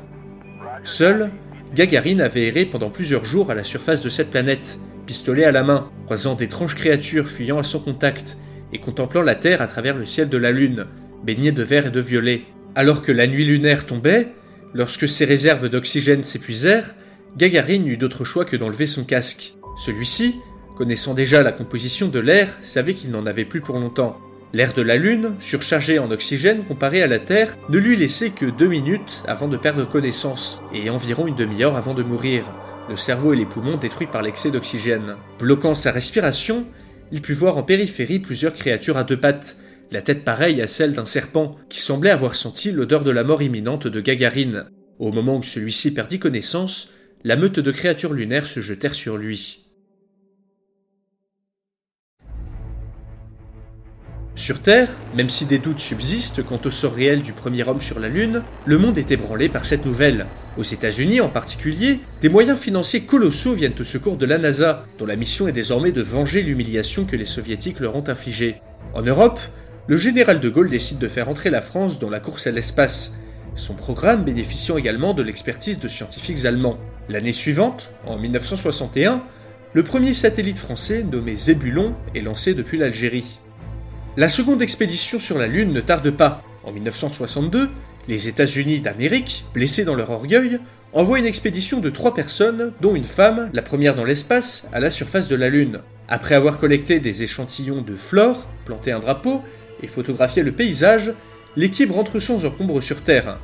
Seul, 0.82 1.30
Gagarine 1.74 2.22
avait 2.22 2.46
erré 2.46 2.64
pendant 2.64 2.88
plusieurs 2.88 3.26
jours 3.26 3.50
à 3.50 3.54
la 3.54 3.62
surface 3.62 4.00
de 4.00 4.08
cette 4.08 4.30
planète, 4.30 4.78
pistolet 5.04 5.44
à 5.44 5.52
la 5.52 5.62
main, 5.62 5.90
croisant 6.06 6.36
d'étranges 6.36 6.74
créatures 6.74 7.28
fuyant 7.28 7.58
à 7.58 7.64
son 7.64 7.80
contact 7.80 8.38
et 8.72 8.78
contemplant 8.78 9.20
la 9.20 9.34
Terre 9.34 9.60
à 9.60 9.66
travers 9.66 9.94
le 9.94 10.06
ciel 10.06 10.30
de 10.30 10.38
la 10.38 10.52
Lune, 10.52 10.86
baigné 11.22 11.52
de 11.52 11.62
vert 11.62 11.88
et 11.88 11.90
de 11.90 12.00
violet. 12.00 12.44
Alors 12.74 13.02
que 13.02 13.12
la 13.12 13.26
nuit 13.26 13.44
lunaire 13.44 13.84
tombait, 13.84 14.28
lorsque 14.74 15.08
ses 15.08 15.24
réserves 15.24 15.68
d'oxygène 15.68 16.24
s'épuisèrent, 16.24 16.94
Gagarine 17.36 17.84
n'eut 17.84 17.96
d'autre 17.96 18.24
choix 18.24 18.44
que 18.44 18.56
d'enlever 18.56 18.86
son 18.86 19.04
casque. 19.04 19.54
Celui-ci, 19.84 20.36
connaissant 20.76 21.14
déjà 21.14 21.42
la 21.42 21.52
composition 21.52 22.08
de 22.08 22.18
l'air, 22.18 22.56
savait 22.62 22.94
qu'il 22.94 23.10
n'en 23.10 23.26
avait 23.26 23.44
plus 23.44 23.60
pour 23.60 23.78
longtemps. 23.78 24.18
L'air 24.52 24.72
de 24.72 24.82
la 24.82 24.96
Lune, 24.96 25.34
surchargé 25.40 25.98
en 25.98 26.10
oxygène 26.10 26.64
comparé 26.64 27.02
à 27.02 27.06
la 27.06 27.18
Terre, 27.18 27.58
ne 27.68 27.78
lui 27.78 27.96
laissait 27.96 28.30
que 28.30 28.46
deux 28.46 28.68
minutes 28.68 29.22
avant 29.26 29.48
de 29.48 29.56
perdre 29.56 29.84
connaissance, 29.84 30.62
et 30.72 30.88
environ 30.88 31.26
une 31.26 31.36
demi-heure 31.36 31.76
avant 31.76 31.94
de 31.94 32.02
mourir, 32.02 32.44
le 32.88 32.96
cerveau 32.96 33.32
et 33.32 33.36
les 33.36 33.44
poumons 33.44 33.76
détruits 33.76 34.06
par 34.06 34.22
l'excès 34.22 34.50
d'oxygène. 34.50 35.16
Bloquant 35.38 35.74
sa 35.74 35.90
respiration, 35.90 36.64
il 37.12 37.20
put 37.22 37.34
voir 37.34 37.56
en 37.56 37.62
périphérie 37.62 38.18
plusieurs 38.18 38.54
créatures 38.54 38.96
à 38.96 39.04
deux 39.04 39.18
pattes, 39.18 39.56
la 39.90 40.02
tête 40.02 40.24
pareille 40.24 40.60
à 40.60 40.66
celle 40.66 40.94
d'un 40.94 41.06
serpent, 41.06 41.56
qui 41.68 41.80
semblait 41.80 42.10
avoir 42.10 42.34
senti 42.34 42.72
l'odeur 42.72 43.04
de 43.04 43.10
la 43.10 43.24
mort 43.24 43.42
imminente 43.42 43.86
de 43.86 44.00
Gagarine. 44.00 44.64
Au 44.98 45.12
moment 45.12 45.36
où 45.36 45.42
celui-ci 45.42 45.92
perdit 45.94 46.18
connaissance, 46.18 46.88
la 47.24 47.36
meute 47.36 47.60
de 47.60 47.70
créatures 47.70 48.12
lunaires 48.12 48.46
se 48.46 48.60
jetèrent 48.60 48.94
sur 48.94 49.16
lui. 49.16 49.62
Sur 54.36 54.60
Terre, 54.60 54.90
même 55.14 55.30
si 55.30 55.46
des 55.46 55.58
doutes 55.58 55.80
subsistent 55.80 56.42
quant 56.42 56.60
au 56.64 56.70
sort 56.70 56.92
réel 56.92 57.22
du 57.22 57.32
premier 57.32 57.66
homme 57.66 57.80
sur 57.80 57.98
la 57.98 58.08
Lune, 58.08 58.42
le 58.66 58.76
monde 58.76 58.98
est 58.98 59.10
ébranlé 59.10 59.48
par 59.48 59.64
cette 59.64 59.86
nouvelle. 59.86 60.26
Aux 60.58 60.62
États-Unis 60.62 61.22
en 61.22 61.30
particulier, 61.30 62.00
des 62.20 62.28
moyens 62.28 62.58
financiers 62.58 63.00
colossaux 63.00 63.54
viennent 63.54 63.80
au 63.80 63.84
secours 63.84 64.18
de 64.18 64.26
la 64.26 64.36
NASA, 64.36 64.84
dont 64.98 65.06
la 65.06 65.16
mission 65.16 65.48
est 65.48 65.52
désormais 65.52 65.90
de 65.90 66.02
venger 66.02 66.42
l'humiliation 66.42 67.06
que 67.06 67.16
les 67.16 67.24
soviétiques 67.24 67.80
leur 67.80 67.96
ont 67.96 68.08
infligée. 68.08 68.60
En 68.92 69.02
Europe, 69.02 69.40
le 69.88 69.96
général 69.96 70.40
de 70.40 70.48
Gaulle 70.48 70.68
décide 70.68 70.98
de 70.98 71.08
faire 71.08 71.28
entrer 71.28 71.50
la 71.50 71.62
France 71.62 71.98
dans 71.98 72.10
la 72.10 72.18
course 72.18 72.46
à 72.46 72.50
l'espace, 72.50 73.14
son 73.54 73.74
programme 73.74 74.24
bénéficiant 74.24 74.76
également 74.76 75.14
de 75.14 75.22
l'expertise 75.22 75.78
de 75.78 75.88
scientifiques 75.88 76.44
allemands. 76.44 76.78
L'année 77.08 77.32
suivante, 77.32 77.92
en 78.04 78.18
1961, 78.18 79.22
le 79.72 79.82
premier 79.82 80.12
satellite 80.12 80.58
français 80.58 81.04
nommé 81.04 81.34
Zébulon 81.36 81.94
est 82.14 82.20
lancé 82.20 82.52
depuis 82.54 82.78
l'Algérie. 82.78 83.38
La 84.16 84.28
seconde 84.28 84.60
expédition 84.60 85.18
sur 85.18 85.38
la 85.38 85.46
Lune 85.46 85.72
ne 85.72 85.80
tarde 85.80 86.10
pas. 86.10 86.42
En 86.64 86.72
1962, 86.72 87.70
les 88.08 88.28
États-Unis 88.28 88.80
d'Amérique, 88.80 89.44
blessés 89.54 89.84
dans 89.84 89.94
leur 89.94 90.10
orgueil, 90.10 90.58
envoient 90.92 91.18
une 91.18 91.26
expédition 91.26 91.80
de 91.80 91.90
trois 91.90 92.14
personnes, 92.14 92.72
dont 92.80 92.94
une 92.94 93.04
femme, 93.04 93.50
la 93.52 93.62
première 93.62 93.94
dans 93.94 94.04
l'espace, 94.04 94.68
à 94.72 94.80
la 94.80 94.90
surface 94.90 95.28
de 95.28 95.36
la 95.36 95.48
Lune. 95.48 95.80
Après 96.08 96.34
avoir 96.34 96.58
collecté 96.58 97.00
des 97.00 97.22
échantillons 97.22 97.82
de 97.82 97.96
flore, 97.96 98.48
planté 98.64 98.92
un 98.92 99.00
drapeau 99.00 99.42
et 99.82 99.86
photographié 99.86 100.42
le 100.42 100.52
paysage, 100.52 101.12
l'équipe 101.56 101.90
rentre 101.90 102.20
sans 102.20 102.44
encombre 102.44 102.80
sur 102.82 103.02
Terre. 103.02 103.38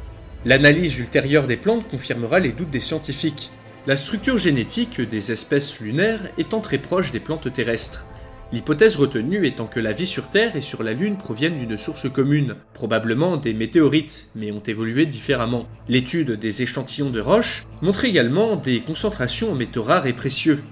L'analyse 0.45 0.99
ultérieure 0.99 1.47
des 1.47 1.57
plantes 1.57 1.89
confirmera 1.89 2.41
les 2.41 2.53
doutes 2.53 2.71
des 2.71 2.81
scientifiques. 2.81 3.51
La 3.87 3.97
structure 3.97 4.39
génétique 4.39 5.01
des 5.01 5.33
espèces 5.33 5.81
lunaires 5.81 6.21
étant 6.39 6.61
très 6.61 6.79
proche 6.79 7.13
des 7.13 7.21
plantes 7.21 7.53
terrestres. 7.53 8.05
L'hypothèse 8.53 8.97
retenue 8.97 9.47
étant 9.47 9.67
que 9.67 9.81
la 9.81 9.93
vie 9.93 10.07
sur 10.07 10.29
Terre 10.29 10.57
et 10.57 10.61
sur 10.61 10.83
la 10.83 10.93
Lune 10.93 11.17
proviennent 11.17 11.59
d'une 11.59 11.79
source 11.79 12.11
commune, 12.13 12.57
probablement 12.75 13.39
des 13.39 13.55
météorites, 13.55 14.29
mais 14.35 14.53
ont 14.53 14.63
évolué 14.67 15.07
différemment. 15.07 15.67
L'étude 15.89 16.33
des 16.33 16.61
échantillons 16.61 17.09
de 17.09 17.21
roches 17.21 17.67
montre 17.81 18.05
également 18.05 18.57
des 18.57 18.81
concentrations 18.81 19.53
en 19.53 19.55
métaux 19.55 19.83
rares 19.83 20.07
et 20.07 20.13
précieux. 20.13 20.63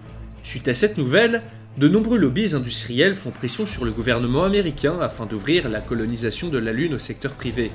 Suite 0.42 0.68
à 0.68 0.74
cette 0.74 0.98
nouvelle, 0.98 1.42
de 1.78 1.88
nombreux 1.88 2.18
lobbies 2.18 2.54
industriels 2.54 3.14
font 3.14 3.30
pression 3.30 3.64
sur 3.64 3.84
le 3.84 3.92
gouvernement 3.92 4.44
américain 4.44 4.98
afin 5.00 5.24
d'ouvrir 5.24 5.68
la 5.68 5.80
colonisation 5.80 6.48
de 6.48 6.58
la 6.58 6.72
Lune 6.72 6.94
au 6.94 6.98
secteur 6.98 7.34
privé. 7.34 7.70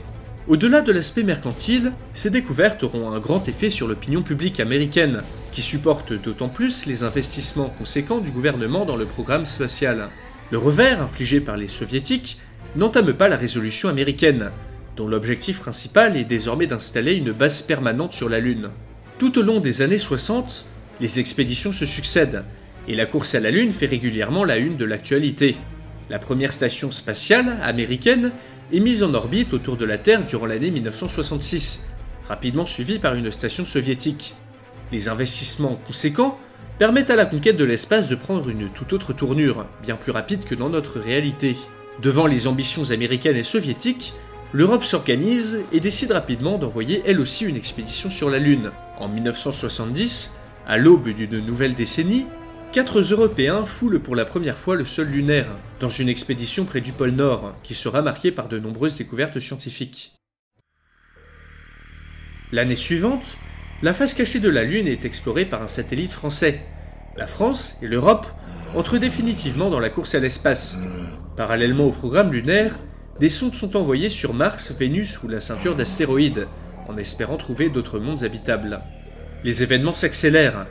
Au-delà 0.47 0.81
de 0.81 0.91
l'aspect 0.91 1.23
mercantile, 1.23 1.93
ces 2.13 2.29
découvertes 2.29 2.83
auront 2.83 3.11
un 3.11 3.19
grand 3.19 3.47
effet 3.47 3.69
sur 3.71 3.87
l'opinion 3.87 4.21
publique 4.21 4.59
américaine, 4.59 5.21
qui 5.51 5.61
supporte 5.61 6.13
d'autant 6.13 6.49
plus 6.49 6.85
les 6.85 7.03
investissements 7.03 7.73
conséquents 7.79 8.19
du 8.19 8.31
gouvernement 8.31 8.85
dans 8.85 8.97
le 8.97 9.05
programme 9.05 9.45
spatial. 9.45 10.09
Le 10.51 10.57
revers 10.59 11.01
infligé 11.01 11.39
par 11.39 11.57
les 11.57 11.67
soviétiques 11.67 12.37
n'entame 12.75 13.13
pas 13.13 13.27
la 13.27 13.37
résolution 13.37 13.89
américaine, 13.89 14.51
dont 14.97 15.07
l'objectif 15.07 15.59
principal 15.59 16.15
est 16.15 16.25
désormais 16.25 16.67
d'installer 16.67 17.13
une 17.13 17.31
base 17.31 17.61
permanente 17.61 18.13
sur 18.13 18.29
la 18.29 18.39
Lune. 18.39 18.69
Tout 19.17 19.39
au 19.39 19.41
long 19.41 19.61
des 19.61 19.81
années 19.81 19.97
60, 19.97 20.65
les 20.99 21.19
expéditions 21.19 21.71
se 21.71 21.85
succèdent, 21.85 22.43
et 22.88 22.96
la 22.96 23.06
course 23.06 23.36
à 23.36 23.39
la 23.39 23.51
Lune 23.51 23.72
fait 23.72 23.86
régulièrement 23.86 24.44
la 24.44 24.58
une 24.58 24.77
de 24.77 24.86
l'actualité. 24.86 25.58
La 26.10 26.20
première 26.20 26.54
station 26.54 26.92
spatiale 26.92 27.58
américaine 27.63 28.32
est 28.72 28.80
mise 28.80 29.04
en 29.04 29.13
orbite 29.13 29.54
autour 29.54 29.77
de 29.77 29.86
la 29.86 29.98
Terre 29.98 30.24
durant 30.24 30.46
l'année 30.46 30.72
1966, 30.72 31.86
rapidement 32.27 32.65
suivie 32.65 33.00
par 33.00 33.15
une 33.15 33.32
station 33.32 33.65
soviétique. 33.65 34.36
Les 34.92 35.10
investissements 35.10 35.80
conséquents 35.88 36.39
permettent 36.77 37.10
à 37.10 37.15
la 37.15 37.25
conquête 37.25 37.58
de 37.58 37.63
l'espace 37.63 38.08
de 38.08 38.15
prendre 38.15 38.50
une 38.50 38.70
toute 38.70 38.94
autre 38.94 39.13
tournure, 39.13 39.65
bien 39.82 39.96
plus 39.96 40.12
rapide 40.12 40.44
que 40.44 40.56
dans 40.56 40.70
notre 40.70 41.00
réalité. 41.00 41.56
Devant 42.01 42.27
les 42.27 42.48
ambitions 42.48 42.92
américaines 42.92 43.38
et 43.38 43.44
soviétiques, 43.44 44.13
l'Europe 44.51 44.84
s'organise 44.84 45.63
et 45.72 45.80
décide 45.80 46.12
rapidement 46.12 46.58
d'envoyer 46.58 47.01
elle 47.06 47.20
aussi 47.20 47.46
une 47.46 47.56
expédition 47.56 48.10
sur 48.10 48.30
la 48.30 48.39
Lune. 48.39 48.72
En 49.00 49.08
1970, 49.08 50.34
à 50.68 50.77
l'aube 50.77 51.10
d'une 51.10 51.39
nouvelle 51.46 51.74
décennie, 51.74 52.27
quatre 52.75 53.00
Européens 53.00 53.65
foulent 53.65 54.01
pour 54.01 54.17
la 54.17 54.25
première 54.25 54.58
fois 54.58 54.75
le 54.75 54.84
sol 54.84 55.08
lunaire, 55.08 55.48
dans 55.79 55.88
une 55.88 56.10
expédition 56.10 56.65
près 56.65 56.82
du 56.82 56.91
pôle 56.91 57.12
Nord, 57.12 57.55
qui 57.63 57.74
sera 57.74 58.01
marquée 58.01 58.34
par 58.34 58.50
de 58.50 58.60
nombreuses 58.60 58.98
découvertes 58.98 59.39
scientifiques. 59.39 60.12
L'année 62.51 62.75
suivante, 62.75 63.38
la 63.82 63.94
face 63.94 64.13
cachée 64.13 64.41
de 64.41 64.50
la 64.50 64.65
Lune 64.65 64.89
est 64.89 65.05
explorée 65.05 65.46
par 65.46 65.63
un 65.63 65.70
satellite 65.70 66.12
français. 66.12 66.65
La 67.15 67.27
France 67.27 67.77
et 67.82 67.88
l'Europe 67.88 68.27
entrent 68.75 68.98
définitivement 68.98 69.70
dans 69.70 69.79
la 69.79 69.89
course 69.89 70.13
à 70.13 70.20
l'espace. 70.20 70.77
Parallèlement 71.38 71.86
au 71.86 71.91
programme 71.91 72.34
lunaire, 72.34 72.77
des 73.22 73.29
sondes 73.29 73.55
sont 73.55 73.77
envoyées 73.77 74.10
sur 74.10 74.34
Mars, 74.34 74.74
Vénus 74.77 75.24
ou 75.24 75.29
la 75.29 75.39
ceinture 75.39 75.77
d'astéroïdes, 75.77 76.46
en 76.89 76.98
espérant 76.98 77.38
trouver 77.38 77.70
d'autres 77.70 78.00
mondes 78.00 78.25
habitables. 78.25 78.82
Les 79.46 79.63
événements 79.63 79.96
s'accélèrent. 79.96 80.67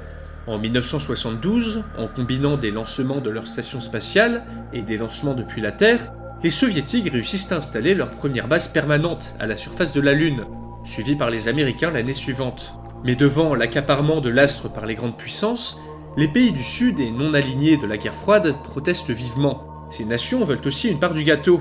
En 0.47 0.59
1972, 0.59 1.85
en 1.97 2.07
combinant 2.07 2.59
des 2.59 2.71
lancements 2.71 3.21
de 3.21 3.31
leur 3.31 3.47
station 3.47 3.81
spatiale 3.81 4.45
et 4.75 4.83
des 4.83 4.99
lancements 4.99 5.33
depuis 5.33 5.63
la 5.63 5.73
Terre, 5.73 6.13
les 6.43 6.51
soviétiques 6.51 7.11
réussissent 7.11 7.51
à 7.51 7.57
installer 7.57 7.95
leur 7.95 8.11
première 8.11 8.47
base 8.47 8.69
permanente 8.69 9.35
à 9.41 9.47
la 9.47 9.57
surface 9.57 9.95
de 9.95 10.03
la 10.03 10.13
Lune, 10.13 10.45
suivie 10.85 11.17
par 11.17 11.31
les 11.31 11.49
Américains 11.49 11.91
l'année 11.91 12.13
suivante. 12.13 12.77
Mais 13.05 13.17
devant 13.17 13.55
l'accaparement 13.55 14.21
de 14.21 14.29
l'astre 14.29 14.71
par 14.71 14.85
les 14.85 14.95
grandes 14.95 15.17
puissances, 15.17 15.81
les 16.19 16.29
pays 16.29 16.53
du 16.53 16.63
Sud 16.63 17.01
et 17.01 17.11
non 17.11 17.33
alignés 17.33 17.79
de 17.79 17.87
la 17.87 17.97
guerre 17.97 18.15
froide 18.15 18.55
protestent 18.63 19.11
vivement. 19.11 19.87
Ces 19.91 20.05
nations 20.05 20.45
veulent 20.45 20.67
aussi 20.67 20.89
une 20.91 20.99
part 20.99 21.15
du 21.15 21.25
gâteau, 21.25 21.61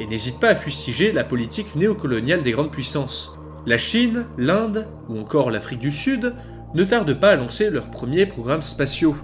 et 0.00 0.06
n'hésitent 0.06 0.40
pas 0.40 0.48
à 0.48 0.56
fustiger 0.56 1.12
la 1.12 1.24
politique 1.24 1.76
néocoloniale 1.76 2.42
des 2.42 2.52
grandes 2.52 2.70
puissances. 2.70 3.38
La 3.66 3.78
Chine, 3.78 4.26
l'Inde 4.38 4.88
ou 5.08 5.20
encore 5.20 5.50
l'Afrique 5.50 5.80
du 5.80 5.92
Sud 5.92 6.34
ne 6.74 6.84
tardent 6.84 7.18
pas 7.18 7.30
à 7.30 7.36
lancer 7.36 7.70
leurs 7.70 7.90
premiers 7.90 8.26
programmes 8.26 8.62
spatiaux, 8.62 9.16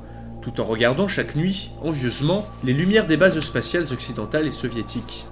tout 0.42 0.60
en 0.60 0.64
regardant 0.64 1.08
chaque 1.08 1.34
nuit, 1.34 1.70
envieusement, 1.82 2.46
les 2.64 2.72
lumières 2.72 3.06
des 3.06 3.16
bases 3.16 3.40
spatiales 3.40 3.92
occidentales 3.92 4.46
et 4.46 4.52
soviétiques. 4.52 5.26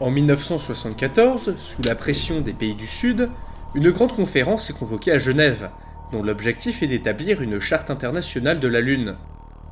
En 0.00 0.10
1974, 0.10 1.54
sous 1.58 1.82
la 1.82 1.94
pression 1.94 2.40
des 2.40 2.52
pays 2.52 2.74
du 2.74 2.86
Sud, 2.86 3.28
une 3.74 3.90
grande 3.90 4.14
conférence 4.14 4.70
est 4.70 4.78
convoquée 4.78 5.12
à 5.12 5.18
Genève, 5.18 5.70
dont 6.12 6.22
l'objectif 6.22 6.82
est 6.82 6.86
d'établir 6.86 7.42
une 7.42 7.60
charte 7.60 7.90
internationale 7.90 8.60
de 8.60 8.68
la 8.68 8.80
Lune. 8.80 9.16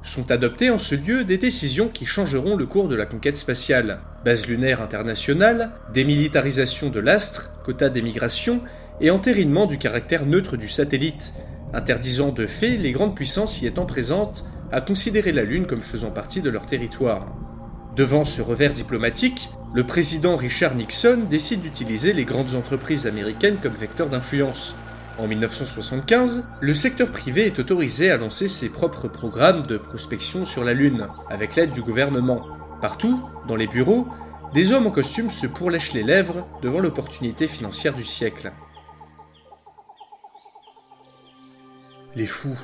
Sont 0.02 0.30
adoptées 0.30 0.70
en 0.70 0.78
ce 0.78 0.94
lieu 0.94 1.24
des 1.24 1.38
décisions 1.38 1.88
qui 1.88 2.04
changeront 2.04 2.56
le 2.56 2.66
cours 2.66 2.88
de 2.88 2.94
la 2.94 3.06
conquête 3.06 3.38
spatiale. 3.38 4.00
Base 4.24 4.46
lunaire 4.46 4.82
internationale, 4.82 5.70
démilitarisation 5.94 6.90
de 6.90 7.00
l'astre, 7.00 7.52
quota 7.64 7.88
d'émigration 7.88 8.60
et 9.00 9.10
entérinement 9.10 9.66
du 9.66 9.78
caractère 9.78 10.26
neutre 10.26 10.56
du 10.56 10.68
satellite, 10.68 11.34
interdisant 11.72 12.30
de 12.30 12.46
fait 12.46 12.76
les 12.76 12.92
grandes 12.92 13.14
puissances 13.14 13.60
y 13.60 13.66
étant 13.66 13.86
présentes 13.86 14.44
à 14.72 14.80
considérer 14.80 15.32
la 15.32 15.42
Lune 15.42 15.66
comme 15.66 15.82
faisant 15.82 16.10
partie 16.10 16.40
de 16.40 16.50
leur 16.50 16.66
territoire. 16.66 17.26
Devant 17.96 18.24
ce 18.24 18.42
revers 18.42 18.72
diplomatique, 18.72 19.50
le 19.74 19.84
président 19.84 20.36
Richard 20.36 20.74
Nixon 20.74 21.26
décide 21.30 21.62
d'utiliser 21.62 22.12
les 22.12 22.24
grandes 22.24 22.54
entreprises 22.54 23.06
américaines 23.06 23.58
comme 23.62 23.74
vecteur 23.74 24.08
d'influence. 24.08 24.74
En 25.16 25.28
1975, 25.28 26.44
le 26.60 26.74
secteur 26.74 27.08
privé 27.08 27.46
est 27.46 27.60
autorisé 27.60 28.10
à 28.10 28.16
lancer 28.16 28.48
ses 28.48 28.68
propres 28.68 29.06
programmes 29.06 29.62
de 29.62 29.78
prospection 29.78 30.44
sur 30.44 30.64
la 30.64 30.74
Lune, 30.74 31.06
avec 31.30 31.54
l'aide 31.54 31.70
du 31.70 31.82
gouvernement. 31.82 32.42
Partout, 32.80 33.22
dans 33.46 33.54
les 33.54 33.68
bureaux, 33.68 34.08
des 34.54 34.72
hommes 34.72 34.88
en 34.88 34.90
costume 34.90 35.30
se 35.30 35.46
pourlèchent 35.46 35.92
les 35.92 36.02
lèvres 36.02 36.46
devant 36.62 36.80
l'opportunité 36.80 37.46
financière 37.46 37.94
du 37.94 38.04
siècle. 38.04 38.52
Les 42.16 42.26
fous. 42.26 42.58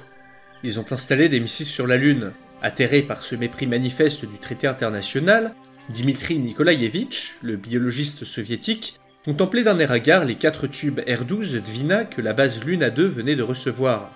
Ils 0.62 0.78
ont 0.78 0.86
installé 0.92 1.28
des 1.28 1.40
missiles 1.40 1.66
sur 1.66 1.86
la 1.86 1.96
Lune. 1.96 2.32
Atterré 2.62 3.02
par 3.02 3.24
ce 3.24 3.34
mépris 3.34 3.66
manifeste 3.66 4.24
du 4.24 4.38
traité 4.38 4.66
international, 4.66 5.54
Dimitri 5.88 6.38
Nikolaïevitch, 6.38 7.36
le 7.42 7.56
biologiste 7.56 8.24
soviétique, 8.24 9.00
contemplait 9.24 9.64
d'un 9.64 9.78
air 9.78 9.90
hagard 9.90 10.24
les 10.24 10.36
quatre 10.36 10.66
tubes 10.66 11.00
R-12 11.00 11.60
Dvina 11.62 12.04
que 12.04 12.20
la 12.20 12.32
base 12.32 12.62
Luna 12.64 12.90
2 12.90 13.04
venait 13.06 13.36
de 13.36 13.42
recevoir. 13.42 14.12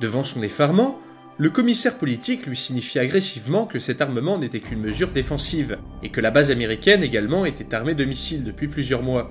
Devant 0.00 0.22
son 0.22 0.42
effarement, 0.42 0.98
le 1.38 1.50
commissaire 1.50 1.96
politique 1.96 2.46
lui 2.46 2.56
signifia 2.56 3.02
agressivement 3.02 3.66
que 3.66 3.78
cet 3.78 4.00
armement 4.00 4.38
n'était 4.38 4.60
qu'une 4.60 4.80
mesure 4.80 5.10
défensive, 5.10 5.78
et 6.02 6.10
que 6.10 6.20
la 6.20 6.30
base 6.30 6.50
américaine 6.50 7.02
également 7.02 7.46
était 7.46 7.74
armée 7.74 7.94
de 7.94 8.04
missiles 8.04 8.44
depuis 8.44 8.68
plusieurs 8.68 9.02
mois. 9.02 9.30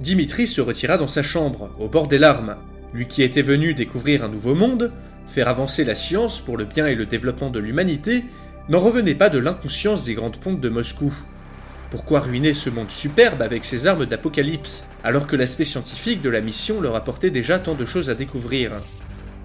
Dimitri 0.00 0.46
se 0.46 0.60
retira 0.60 0.98
dans 0.98 1.08
sa 1.08 1.22
chambre, 1.22 1.70
au 1.78 1.88
bord 1.88 2.06
des 2.06 2.18
larmes. 2.18 2.56
Lui 2.96 3.06
qui 3.06 3.22
était 3.22 3.42
venu 3.42 3.74
découvrir 3.74 4.24
un 4.24 4.28
nouveau 4.28 4.54
monde, 4.54 4.90
faire 5.26 5.50
avancer 5.50 5.84
la 5.84 5.94
science 5.94 6.40
pour 6.40 6.56
le 6.56 6.64
bien 6.64 6.86
et 6.86 6.94
le 6.94 7.04
développement 7.04 7.50
de 7.50 7.58
l'humanité, 7.58 8.24
n'en 8.70 8.80
revenait 8.80 9.14
pas 9.14 9.28
de 9.28 9.38
l'inconscience 9.38 10.04
des 10.04 10.14
grandes 10.14 10.38
pontes 10.38 10.62
de 10.62 10.70
Moscou. 10.70 11.12
Pourquoi 11.90 12.20
ruiner 12.20 12.54
ce 12.54 12.70
monde 12.70 12.90
superbe 12.90 13.42
avec 13.42 13.66
ses 13.66 13.86
armes 13.86 14.06
d'apocalypse, 14.06 14.84
alors 15.04 15.26
que 15.26 15.36
l'aspect 15.36 15.66
scientifique 15.66 16.22
de 16.22 16.30
la 16.30 16.40
mission 16.40 16.80
leur 16.80 16.94
apportait 16.94 17.28
déjà 17.28 17.58
tant 17.58 17.74
de 17.74 17.84
choses 17.84 18.08
à 18.08 18.14
découvrir? 18.14 18.72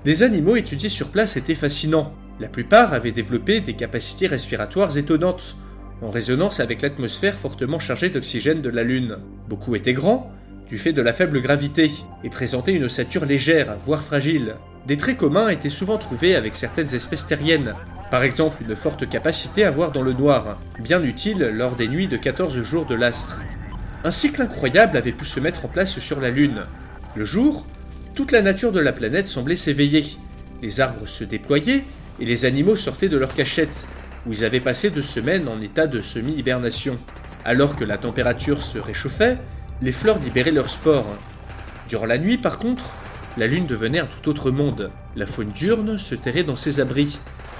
Les 0.05 0.23
animaux 0.23 0.55
étudiés 0.55 0.87
sur 0.87 1.09
place 1.09 1.35
étaient 1.35 1.53
fascinants. 1.53 2.13
La 2.39 2.47
plupart 2.47 2.93
avaient 2.93 3.11
développé 3.11 3.59
des 3.59 3.73
capacités 3.73 4.27
respiratoires 4.27 4.97
étonnantes, 4.97 5.57
en 6.01 6.09
résonance 6.09 6.61
avec 6.61 6.81
l'atmosphère 6.81 7.35
fortement 7.35 7.79
chargée 7.79 8.09
d'oxygène 8.11 8.61
de 8.61 8.69
la 8.69 8.83
Lune. 8.83 9.17
Beaucoup 9.49 9.75
étaient 9.75 9.91
grands, 9.91 10.31
du 10.71 10.77
fait 10.77 10.93
de 10.93 11.01
la 11.01 11.11
faible 11.11 11.41
gravité, 11.41 11.91
et 12.23 12.29
présentaient 12.29 12.73
une 12.73 12.85
ossature 12.85 13.25
légère, 13.25 13.75
voire 13.85 14.01
fragile. 14.01 14.55
Des 14.87 14.95
traits 14.95 15.17
communs 15.17 15.49
étaient 15.49 15.69
souvent 15.69 15.97
trouvés 15.97 16.35
avec 16.35 16.55
certaines 16.55 16.95
espèces 16.95 17.27
terriennes, 17.27 17.75
par 18.09 18.23
exemple, 18.23 18.63
une 18.67 18.75
forte 18.75 19.07
capacité 19.09 19.65
à 19.65 19.71
voir 19.71 19.91
dans 19.91 20.01
le 20.01 20.13
noir, 20.13 20.59
bien 20.79 21.03
utile 21.03 21.49
lors 21.53 21.75
des 21.75 21.87
nuits 21.87 22.07
de 22.07 22.17
14 22.17 22.61
jours 22.61 22.85
de 22.85 22.95
l'astre. 22.95 23.41
Un 24.03 24.11
cycle 24.11 24.41
incroyable 24.41 24.97
avait 24.97 25.11
pu 25.11 25.25
se 25.25 25.39
mettre 25.41 25.65
en 25.65 25.67
place 25.67 25.99
sur 25.99 26.19
la 26.19 26.29
Lune. 26.29 26.63
Le 27.15 27.25
jour, 27.25 27.65
toute 28.13 28.31
la 28.31 28.41
nature 28.41 28.71
de 28.71 28.79
la 28.79 28.93
planète 28.93 29.27
semblait 29.27 29.57
s'éveiller. 29.57 30.05
Les 30.61 30.81
arbres 30.81 31.07
se 31.07 31.25
déployaient 31.25 31.83
et 32.19 32.25
les 32.25 32.45
animaux 32.45 32.75
sortaient 32.75 33.09
de 33.09 33.17
leur 33.17 33.33
cachette, 33.33 33.85
où 34.25 34.33
ils 34.33 34.45
avaient 34.45 34.59
passé 34.59 34.89
deux 34.89 35.01
semaines 35.01 35.47
en 35.47 35.59
état 35.59 35.87
de 35.87 35.99
semi-hibernation. 35.99 36.97
Alors 37.45 37.75
que 37.75 37.85
la 37.85 37.97
température 37.97 38.61
se 38.61 38.77
réchauffait, 38.77 39.37
les 39.81 39.91
fleurs 39.91 40.19
libéraient 40.19 40.51
leurs 40.51 40.69
spores. 40.69 41.17
Durant 41.89 42.05
la 42.05 42.17
nuit, 42.17 42.37
par 42.37 42.59
contre, 42.59 42.83
la 43.37 43.47
Lune 43.47 43.65
devenait 43.65 43.99
un 43.99 44.07
tout 44.07 44.29
autre 44.29 44.51
monde. 44.51 44.91
La 45.15 45.25
faune 45.25 45.51
diurne 45.51 45.97
se 45.97 46.15
terrait 46.15 46.43
dans 46.43 46.55
ses 46.55 46.79
abris, 46.79 47.19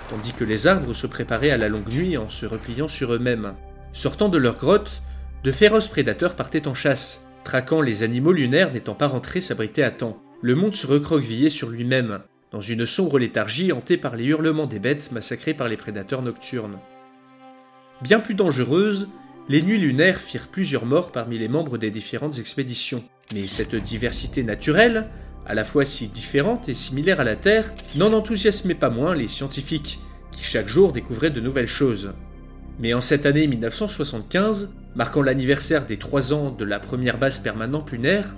tandis 0.10 0.34
que 0.34 0.44
les 0.44 0.68
arbres 0.68 0.94
se 0.94 1.08
préparaient 1.08 1.52
à 1.52 1.58
la 1.58 1.70
longue 1.70 1.92
nuit 1.92 2.18
en 2.18 2.30
se 2.30 2.46
repliant 2.46 2.88
sur 2.88 3.14
eux-mêmes. 3.14 3.54
Sortant 3.94 4.30
de 4.30 4.38
leurs 4.38 4.58
grottes, 4.58 5.02
de 5.44 5.52
féroces 5.52 5.88
prédateurs 5.88 6.36
partaient 6.36 6.68
en 6.68 6.74
chasse, 6.74 7.26
traquant 7.44 7.82
les 7.82 8.04
animaux 8.04 8.32
lunaires 8.32 8.72
n'étant 8.72 8.94
pas 8.94 9.08
rentrés 9.08 9.42
s'abriter 9.42 9.84
à 9.84 9.92
temps. 9.92 10.22
Le 10.42 10.56
monde 10.56 10.76
se 10.76 10.88
recroquevillait 10.88 11.50
sur 11.50 11.70
lui-même, 11.70 12.20
dans 12.52 12.62
une 12.62 12.86
sombre 12.86 13.18
léthargie 13.18 13.72
hantée 13.72 13.98
par 13.98 14.16
les 14.16 14.26
hurlements 14.26 14.68
des 14.68 14.80
bêtes 14.80 15.12
massacrées 15.12 15.54
par 15.54 15.68
les 15.68 15.78
prédateurs 15.78 16.22
nocturnes. 16.22 16.78
Bien 18.02 18.20
plus 18.20 18.36
dangereuses, 18.36 19.08
les 19.50 19.62
nuits 19.62 19.80
lunaires 19.80 20.20
firent 20.20 20.48
plusieurs 20.48 20.86
morts 20.86 21.12
parmi 21.12 21.38
les 21.38 21.48
membres 21.48 21.78
des 21.78 21.92
différentes 21.92 22.40
expéditions. 22.40 23.04
Mais 23.34 23.48
cette 23.48 23.76
diversité 23.76 24.44
naturelle, 24.44 25.08
à 25.46 25.54
la 25.54 25.64
fois 25.64 25.86
si 25.86 26.08
différente 26.08 26.70
et 26.70 26.74
similaire 26.74 27.20
à 27.20 27.24
la 27.24 27.36
Terre, 27.36 27.74
n'en 27.96 28.14
enthousiasmait 28.14 28.76
pas 28.76 28.90
moins 28.90 29.16
les 29.16 29.28
scientifiques, 29.28 30.00
qui 30.32 30.44
chaque 30.44 30.68
jour 30.68 30.94
découvraient 30.94 31.32
de 31.32 31.42
nouvelles 31.42 31.68
choses. 31.68 32.14
Mais 32.80 32.94
en 32.94 33.02
cette 33.02 33.26
année 33.26 33.48
1975, 33.48 34.74
marquant 34.96 35.22
l'anniversaire 35.22 35.86
des 35.86 35.98
trois 35.98 36.34
ans 36.34 36.52
de 36.52 36.66
la 36.66 36.80
première 36.80 37.18
base 37.18 37.40
permanente 37.40 37.92
lunaire, 37.92 38.36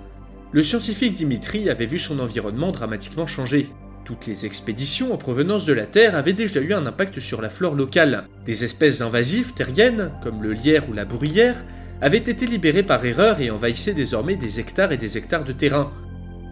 le 0.52 0.62
scientifique 0.62 1.14
Dimitri 1.14 1.68
avait 1.68 1.86
vu 1.86 1.98
son 1.98 2.20
environnement 2.20 2.72
dramatiquement 2.72 3.26
changer. 3.26 3.70
Toutes 4.04 4.26
les 4.26 4.44
expéditions 4.44 5.12
en 5.12 5.16
provenance 5.16 5.64
de 5.64 5.72
la 5.72 5.86
Terre 5.86 6.14
avaient 6.14 6.34
déjà 6.34 6.60
eu 6.60 6.74
un 6.74 6.86
impact 6.86 7.20
sur 7.20 7.40
la 7.40 7.48
flore 7.48 7.74
locale. 7.74 8.24
Des 8.44 8.64
espèces 8.64 9.00
invasives 9.00 9.54
terriennes, 9.54 10.10
comme 10.22 10.42
le 10.42 10.52
lierre 10.52 10.88
ou 10.90 10.92
la 10.92 11.04
bruyère, 11.04 11.64
avaient 12.00 12.18
été 12.18 12.46
libérées 12.46 12.82
par 12.82 13.04
erreur 13.04 13.40
et 13.40 13.50
envahissaient 13.50 13.94
désormais 13.94 14.36
des 14.36 14.60
hectares 14.60 14.92
et 14.92 14.98
des 14.98 15.16
hectares 15.16 15.44
de 15.44 15.52
terrain, 15.52 15.90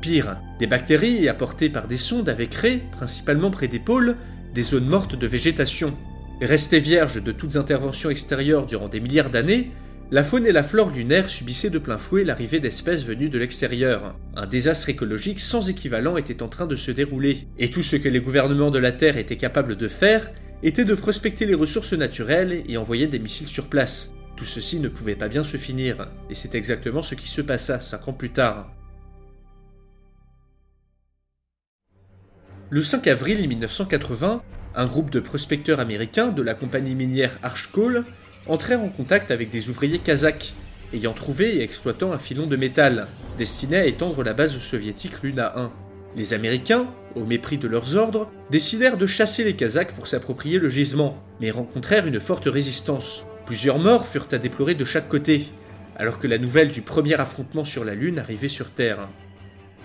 Pire, 0.02 0.36
des 0.58 0.66
bactéries 0.66 1.28
apportées 1.28 1.70
par 1.70 1.86
des 1.86 1.96
sondes 1.96 2.28
avaient 2.28 2.48
créé, 2.48 2.82
principalement 2.90 3.52
près 3.52 3.68
des 3.68 3.78
pôles, 3.78 4.16
des 4.52 4.64
zones 4.64 4.86
mortes 4.86 5.14
de 5.14 5.26
végétation. 5.28 5.96
Restées 6.40 6.80
vierges 6.80 7.22
de 7.22 7.30
toutes 7.30 7.54
interventions 7.54 8.10
extérieures 8.10 8.66
durant 8.66 8.88
des 8.88 8.98
milliards 8.98 9.30
d'années, 9.30 9.70
la 10.12 10.22
faune 10.22 10.46
et 10.46 10.52
la 10.52 10.62
flore 10.62 10.90
lunaire 10.90 11.30
subissaient 11.30 11.70
de 11.70 11.78
plein 11.78 11.96
fouet 11.96 12.22
l'arrivée 12.22 12.60
d'espèces 12.60 13.06
venues 13.06 13.30
de 13.30 13.38
l'extérieur. 13.38 14.14
Un 14.36 14.44
désastre 14.44 14.90
écologique 14.90 15.40
sans 15.40 15.70
équivalent 15.70 16.18
était 16.18 16.42
en 16.42 16.48
train 16.48 16.66
de 16.66 16.76
se 16.76 16.90
dérouler, 16.90 17.46
et 17.56 17.70
tout 17.70 17.80
ce 17.80 17.96
que 17.96 18.10
les 18.10 18.20
gouvernements 18.20 18.70
de 18.70 18.78
la 18.78 18.92
Terre 18.92 19.16
étaient 19.16 19.38
capables 19.38 19.74
de 19.74 19.88
faire 19.88 20.30
était 20.62 20.84
de 20.84 20.94
prospecter 20.94 21.46
les 21.46 21.54
ressources 21.54 21.94
naturelles 21.94 22.62
et 22.68 22.76
envoyer 22.76 23.06
des 23.06 23.18
missiles 23.18 23.48
sur 23.48 23.68
place. 23.68 24.12
Tout 24.36 24.44
ceci 24.44 24.80
ne 24.80 24.88
pouvait 24.90 25.16
pas 25.16 25.28
bien 25.28 25.44
se 25.44 25.56
finir, 25.56 26.10
et 26.28 26.34
c'est 26.34 26.54
exactement 26.54 27.00
ce 27.00 27.14
qui 27.14 27.28
se 27.28 27.40
passa 27.40 27.80
cinq 27.80 28.06
ans 28.06 28.12
plus 28.12 28.32
tard. 28.32 28.70
Le 32.68 32.82
5 32.82 33.06
avril 33.06 33.48
1980, 33.48 34.42
un 34.74 34.86
groupe 34.86 35.08
de 35.08 35.20
prospecteurs 35.20 35.80
américains 35.80 36.28
de 36.28 36.42
la 36.42 36.52
compagnie 36.52 36.94
minière 36.94 37.38
Arch 37.42 37.70
Coal 37.72 38.04
entrèrent 38.46 38.82
en 38.82 38.88
contact 38.88 39.30
avec 39.30 39.50
des 39.50 39.68
ouvriers 39.68 39.98
kazakhs 39.98 40.54
ayant 40.94 41.12
trouvé 41.12 41.56
et 41.56 41.62
exploitant 41.62 42.12
un 42.12 42.18
filon 42.18 42.46
de 42.46 42.56
métal 42.56 43.06
destiné 43.38 43.76
à 43.76 43.86
étendre 43.86 44.22
la 44.22 44.34
base 44.34 44.58
soviétique 44.58 45.22
Luna 45.22 45.52
1. 45.56 45.72
Les 46.16 46.34
Américains, 46.34 46.86
au 47.14 47.24
mépris 47.24 47.56
de 47.56 47.68
leurs 47.68 47.96
ordres, 47.96 48.30
décidèrent 48.50 48.98
de 48.98 49.06
chasser 49.06 49.44
les 49.44 49.56
Kazakhs 49.56 49.94
pour 49.94 50.06
s'approprier 50.06 50.58
le 50.58 50.68
gisement, 50.68 51.22
mais 51.40 51.50
rencontrèrent 51.50 52.06
une 52.06 52.20
forte 52.20 52.44
résistance. 52.44 53.24
Plusieurs 53.46 53.78
morts 53.78 54.06
furent 54.06 54.28
à 54.32 54.38
déplorer 54.38 54.74
de 54.74 54.84
chaque 54.84 55.08
côté, 55.08 55.46
alors 55.96 56.18
que 56.18 56.26
la 56.26 56.38
nouvelle 56.38 56.70
du 56.70 56.82
premier 56.82 57.14
affrontement 57.14 57.64
sur 57.64 57.84
la 57.84 57.94
Lune 57.94 58.18
arrivait 58.18 58.48
sur 58.48 58.70
Terre. 58.70 59.08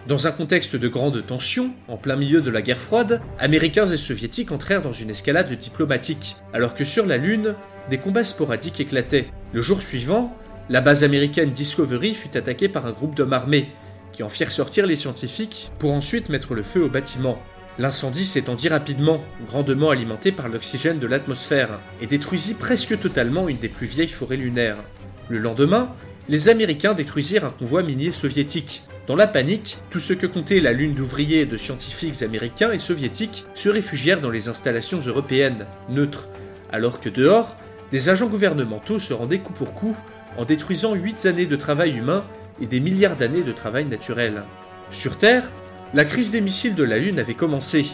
Dans 0.08 0.28
un 0.28 0.32
contexte 0.32 0.76
de 0.76 0.88
grande 0.88 1.26
tension, 1.26 1.72
en 1.88 1.98
plein 1.98 2.16
milieu 2.16 2.42
de 2.42 2.50
la 2.50 2.62
guerre 2.62 2.80
froide, 2.80 3.22
Américains 3.40 3.88
et 3.88 3.98
Soviétiques 3.98 4.52
entrèrent 4.52 4.82
dans 4.82 4.94
une 4.94 5.10
escalade 5.10 5.52
diplomatique, 5.54 6.38
alors 6.54 6.76
que 6.76 6.86
sur 6.86 7.06
la 7.06 7.18
Lune, 7.18 7.56
des 7.90 7.98
combats 7.98 8.24
sporadiques 8.24 8.80
éclataient. 8.80 9.28
Le 9.54 9.62
jour 9.62 9.82
suivant, 9.82 10.36
la 10.70 10.82
base 10.82 11.04
américaine 11.04 11.52
Discovery 11.52 12.14
fut 12.14 12.36
attaquée 12.36 12.68
par 12.68 12.86
un 12.86 12.92
groupe 12.92 13.16
d'hommes 13.16 13.34
armés, 13.34 13.70
qui 14.12 14.24
en 14.24 14.30
firent 14.30 14.52
sortir 14.52 14.86
les 14.86 14.96
scientifiques 14.96 15.72
pour 15.80 15.94
ensuite 15.94 16.30
mettre 16.30 16.54
le 16.54 16.64
feu 16.64 16.84
au 16.84 16.90
bâtiment. 16.90 17.38
L'incendie 17.80 18.26
s'étendit 18.26 18.70
rapidement, 18.70 19.24
grandement 19.46 19.92
alimenté 19.92 20.32
par 20.32 20.50
l'oxygène 20.50 21.00
de 21.00 21.08
l'atmosphère, 21.08 21.80
et 22.02 22.08
détruisit 22.08 22.56
presque 22.56 23.00
totalement 23.00 23.48
une 23.48 23.58
des 23.58 23.70
plus 23.70 23.88
vieilles 23.88 24.08
forêts 24.08 24.38
lunaires. 24.38 24.84
Le 25.30 25.38
lendemain, 25.38 25.94
les 26.28 26.50
Américains 26.50 26.94
détruisirent 26.94 27.46
un 27.46 27.52
convoi 27.52 27.84
minier 27.84 28.12
soviétique. 28.12 28.84
Dans 29.06 29.16
la 29.16 29.28
panique, 29.28 29.78
tout 29.90 30.00
ce 30.00 30.12
que 30.12 30.28
comptait 30.28 30.60
la 30.60 30.74
lune 30.74 30.94
d'ouvriers 30.94 31.42
et 31.42 31.46
de 31.46 31.56
scientifiques 31.56 32.22
américains 32.24 32.74
et 32.74 32.80
soviétiques 32.80 33.46
se 33.56 33.70
réfugièrent 33.70 34.20
dans 34.20 34.32
les 34.32 34.50
installations 34.50 35.00
européennes, 35.00 35.66
neutres, 35.90 36.28
alors 36.74 37.00
que 37.00 37.08
dehors, 37.08 37.56
des 37.92 38.10
agents 38.10 38.28
gouvernementaux 38.28 39.00
se 39.00 39.14
rendaient 39.14 39.40
coup 39.40 39.54
pour 39.54 39.74
coup 39.74 39.96
en 40.38 40.46
détruisant 40.46 40.94
8 40.94 41.26
années 41.26 41.46
de 41.46 41.56
travail 41.56 41.98
humain 41.98 42.24
et 42.62 42.66
des 42.66 42.80
milliards 42.80 43.16
d'années 43.16 43.44
de 43.44 43.52
travail 43.52 43.86
naturel. 43.86 44.44
Sur 44.92 45.18
Terre, 45.18 45.52
la 45.94 46.06
crise 46.06 46.32
des 46.32 46.42
missiles 46.42 46.76
de 46.76 46.84
la 46.84 46.98
Lune 46.98 47.20
avait 47.20 47.34
commencé. 47.34 47.86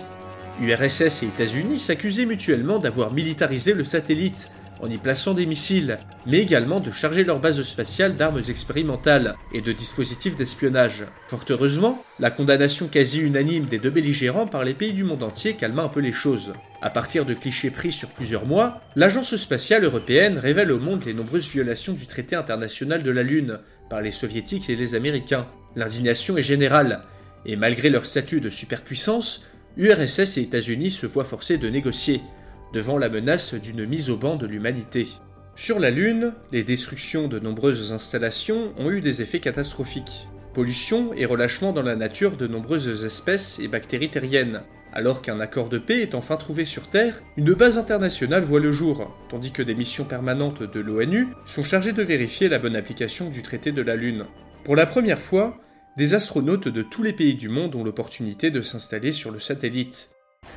URSS 0.61 1.23
et 1.23 1.27
États-Unis 1.27 1.79
s'accusaient 1.79 2.25
mutuellement 2.25 2.79
d'avoir 2.79 3.11
militarisé 3.11 3.73
le 3.73 3.83
satellite 3.83 4.49
en 4.79 4.89
y 4.89 4.97
plaçant 4.97 5.33
des 5.33 5.45
missiles, 5.45 5.99
mais 6.25 6.39
également 6.39 6.79
de 6.79 6.91
charger 6.91 7.23
leur 7.23 7.39
base 7.39 7.61
spatiale 7.63 8.15
d'armes 8.15 8.41
expérimentales 8.47 9.35
et 9.53 9.61
de 9.61 9.71
dispositifs 9.71 10.35
d'espionnage. 10.35 11.05
Fort 11.27 11.45
heureusement, 11.49 12.03
la 12.19 12.31
condamnation 12.31 12.87
quasi 12.87 13.19
unanime 13.19 13.65
des 13.65 13.77
deux 13.77 13.89
belligérants 13.89 14.47
par 14.47 14.63
les 14.63 14.73
pays 14.73 14.93
du 14.93 15.03
monde 15.03 15.23
entier 15.23 15.53
calma 15.53 15.83
un 15.83 15.87
peu 15.89 15.99
les 15.99 16.13
choses. 16.13 16.53
À 16.81 16.89
partir 16.89 17.25
de 17.25 17.33
clichés 17.33 17.69
pris 17.69 17.91
sur 17.91 18.09
plusieurs 18.09 18.45
mois, 18.45 18.81
l'Agence 18.95 19.35
spatiale 19.37 19.85
européenne 19.85 20.37
révèle 20.37 20.71
au 20.71 20.79
monde 20.79 21.05
les 21.05 21.13
nombreuses 21.13 21.47
violations 21.47 21.93
du 21.93 22.05
traité 22.07 22.35
international 22.35 23.03
de 23.03 23.11
la 23.11 23.23
Lune 23.23 23.59
par 23.89 24.01
les 24.01 24.11
soviétiques 24.11 24.69
et 24.69 24.75
les 24.75 24.95
américains. 24.95 25.47
L'indignation 25.75 26.37
est 26.37 26.43
générale, 26.43 27.03
et 27.45 27.55
malgré 27.55 27.89
leur 27.89 28.05
statut 28.05 28.41
de 28.41 28.49
superpuissance, 28.49 29.43
URSS 29.77 30.37
et 30.37 30.41
États-Unis 30.41 30.91
se 30.91 31.07
voient 31.07 31.23
forcés 31.23 31.57
de 31.57 31.69
négocier, 31.69 32.21
devant 32.73 32.97
la 32.97 33.09
menace 33.09 33.53
d'une 33.53 33.85
mise 33.85 34.09
au 34.09 34.17
banc 34.17 34.35
de 34.35 34.47
l'humanité. 34.47 35.07
Sur 35.55 35.79
la 35.79 35.91
Lune, 35.91 36.33
les 36.51 36.63
destructions 36.63 37.27
de 37.27 37.39
nombreuses 37.39 37.93
installations 37.93 38.73
ont 38.77 38.89
eu 38.89 38.99
des 39.01 39.21
effets 39.21 39.39
catastrophiques. 39.39 40.27
Pollution 40.53 41.13
et 41.13 41.25
relâchement 41.25 41.71
dans 41.71 41.83
la 41.83 41.95
nature 41.95 42.35
de 42.35 42.47
nombreuses 42.47 43.05
espèces 43.05 43.59
et 43.59 43.67
bactéries 43.67 44.09
terriennes. 44.09 44.63
Alors 44.91 45.21
qu'un 45.21 45.39
accord 45.39 45.69
de 45.69 45.77
paix 45.77 46.01
est 46.01 46.15
enfin 46.15 46.37
trouvé 46.37 46.65
sur 46.65 46.89
Terre, 46.89 47.21
une 47.37 47.53
base 47.53 47.77
internationale 47.77 48.43
voit 48.43 48.59
le 48.59 48.71
jour, 48.71 49.15
tandis 49.29 49.51
que 49.51 49.63
des 49.63 49.73
missions 49.73 50.05
permanentes 50.05 50.63
de 50.63 50.79
l'ONU 50.79 51.27
sont 51.45 51.63
chargées 51.63 51.93
de 51.93 52.03
vérifier 52.03 52.49
la 52.49 52.59
bonne 52.59 52.75
application 52.75 53.29
du 53.29 53.41
traité 53.41 53.71
de 53.71 53.81
la 53.81 53.95
Lune. 53.95 54.25
Pour 54.63 54.75
la 54.75 54.85
première 54.85 55.19
fois, 55.19 55.59
des 55.97 56.15
astronautes 56.15 56.67
de 56.67 56.81
tous 56.81 57.03
les 57.03 57.13
pays 57.13 57.35
du 57.35 57.49
monde 57.49 57.75
ont 57.75 57.83
l'opportunité 57.83 58.49
de 58.49 58.61
s'installer 58.61 59.11
sur 59.11 59.29
le 59.29 59.39
satellite. 59.39 60.09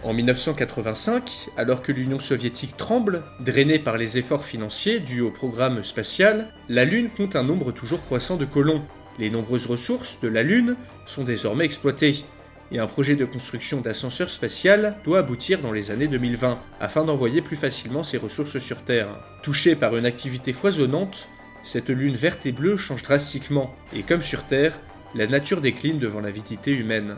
En 0.03 0.13
1985, 0.13 1.49
alors 1.57 1.83
que 1.83 1.91
l'Union 1.91 2.19
soviétique 2.19 2.77
tremble, 2.77 3.23
drainée 3.41 3.79
par 3.79 3.97
les 3.97 4.19
efforts 4.19 4.45
financiers 4.45 5.01
dus 5.01 5.21
au 5.21 5.31
programme 5.31 5.83
spatial, 5.83 6.53
la 6.69 6.85
Lune 6.85 7.11
compte 7.17 7.35
un 7.35 7.43
nombre 7.43 7.73
toujours 7.73 8.05
croissant 8.05 8.37
de 8.37 8.45
colons. 8.45 8.83
Les 9.19 9.31
nombreuses 9.31 9.67
ressources 9.67 10.19
de 10.23 10.29
la 10.29 10.43
Lune 10.43 10.77
sont 11.07 11.25
désormais 11.25 11.65
exploitées, 11.65 12.25
et 12.71 12.79
un 12.79 12.87
projet 12.87 13.17
de 13.17 13.25
construction 13.25 13.81
d'ascenseur 13.81 14.29
spatial 14.31 14.97
doit 15.05 15.21
aboutir 15.21 15.61
dans 15.61 15.73
les 15.73 15.91
années 15.91 16.09
2020, 16.09 16.61
afin 16.81 17.05
d'envoyer 17.05 17.41
plus 17.41 17.57
facilement 17.57 18.03
ses 18.03 18.19
ressources 18.19 18.59
sur 18.59 18.83
Terre. 18.83 19.09
Touchée 19.43 19.77
par 19.77 19.97
une 19.97 20.07
activité 20.07 20.53
foisonnante, 20.53 21.29
cette 21.63 21.91
lune 21.91 22.15
verte 22.15 22.47
et 22.47 22.53
bleue 22.53 22.77
change 22.77 23.03
drastiquement, 23.03 23.75
et 23.95 24.03
comme 24.03 24.23
sur 24.23 24.45
Terre, 24.45 24.79
la 25.15 25.27
nature 25.27 25.61
décline 25.61 25.99
devant 25.99 26.21
l'avidité 26.21 26.71
humaine. 26.71 27.17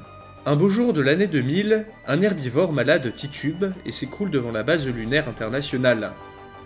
Un 0.48 0.56
beau 0.56 0.70
jour 0.70 0.94
de 0.94 1.02
l'année 1.02 1.26
2000, 1.26 1.84
un 2.06 2.22
herbivore 2.22 2.72
malade 2.72 3.14
titube 3.14 3.66
et 3.84 3.92
s'écroule 3.92 4.30
devant 4.30 4.50
la 4.50 4.62
base 4.62 4.88
lunaire 4.88 5.28
internationale. 5.28 6.12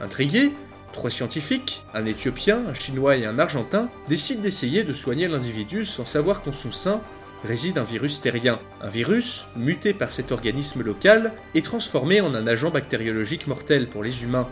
Intrigués, 0.01 0.53
trois 0.93 1.11
scientifiques, 1.11 1.83
un 1.93 2.07
Éthiopien, 2.07 2.65
un 2.69 2.75
Chinois 2.75 3.17
et 3.17 3.27
un 3.27 3.41
Argentin, 3.41 3.89
décident 4.09 4.41
d'essayer 4.41 4.85
de 4.85 4.93
soigner 4.93 5.27
l'individu 5.27 5.85
sans 5.85 6.07
savoir 6.07 6.43
qu'en 6.43 6.53
son 6.53 6.71
sein 6.71 7.01
réside 7.43 7.77
un 7.77 7.83
virus 7.83 8.21
terrien. 8.21 8.61
Un 8.83 8.89
virus, 8.89 9.47
muté 9.57 9.95
par 9.95 10.13
cet 10.13 10.31
organisme 10.31 10.85
local, 10.85 11.33
est 11.57 11.65
transformé 11.65 12.21
en 12.21 12.37
un 12.37 12.47
agent 12.47 12.71
bactériologique 12.71 13.49
mortel 13.49 13.89
pour 13.89 14.05
les 14.05 14.23
humains. 14.23 14.49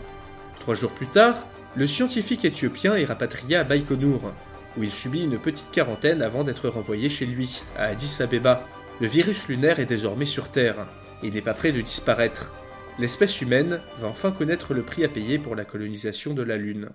Trois 0.59 0.75
jours 0.75 0.91
plus 0.91 1.07
tard, 1.07 1.47
le 1.77 1.87
scientifique 1.87 2.43
éthiopien 2.43 2.95
est 2.95 3.05
rapatrié 3.05 3.55
à 3.55 3.63
Baïkonour, 3.63 4.33
où 4.77 4.83
il 4.83 4.91
subit 4.91 5.23
une 5.23 5.39
petite 5.39 5.71
quarantaine 5.71 6.21
avant 6.21 6.43
d'être 6.43 6.67
renvoyé 6.67 7.07
chez 7.07 7.25
lui, 7.25 7.61
à 7.77 7.85
Addis 7.85 8.17
Abeba. 8.19 8.67
Le 9.01 9.07
virus 9.07 9.47
lunaire 9.47 9.79
est 9.79 9.87
désormais 9.87 10.27
sur 10.27 10.51
Terre, 10.51 10.85
et 11.23 11.31
n'est 11.31 11.41
pas 11.41 11.55
prêt 11.55 11.71
de 11.71 11.81
disparaître. 11.81 12.51
L'espèce 12.99 13.41
humaine 13.41 13.81
va 13.97 14.07
enfin 14.07 14.31
connaître 14.31 14.75
le 14.75 14.83
prix 14.83 15.03
à 15.03 15.09
payer 15.09 15.39
pour 15.39 15.55
la 15.55 15.65
colonisation 15.65 16.35
de 16.35 16.43
la 16.43 16.55
Lune. 16.55 16.89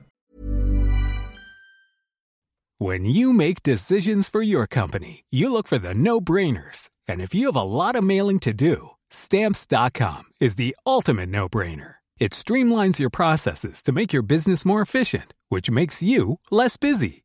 When 2.78 3.06
you 3.06 3.32
make 3.32 3.64
decisions 3.64 4.28
for 4.30 4.40
your 4.40 4.68
company, 4.68 5.24
you 5.32 5.50
look 5.50 5.66
for 5.66 5.78
the 5.80 5.94
no-brainers. 5.94 6.90
And 7.08 7.20
if 7.20 7.34
you 7.34 7.46
have 7.46 7.56
a 7.56 7.64
lot 7.64 7.96
of 7.96 8.04
mailing 8.04 8.38
to 8.40 8.52
do, 8.52 8.90
stamps.com 9.10 10.26
is 10.40 10.54
the 10.54 10.76
ultimate 10.86 11.28
no-brainer. 11.28 11.96
It 12.20 12.30
streamlines 12.30 13.00
your 13.00 13.10
processes 13.10 13.82
to 13.82 13.90
make 13.90 14.12
your 14.12 14.22
business 14.22 14.64
more 14.64 14.80
efficient, 14.80 15.34
which 15.48 15.72
makes 15.72 16.02
you 16.02 16.38
less 16.52 16.76
busy. 16.76 17.24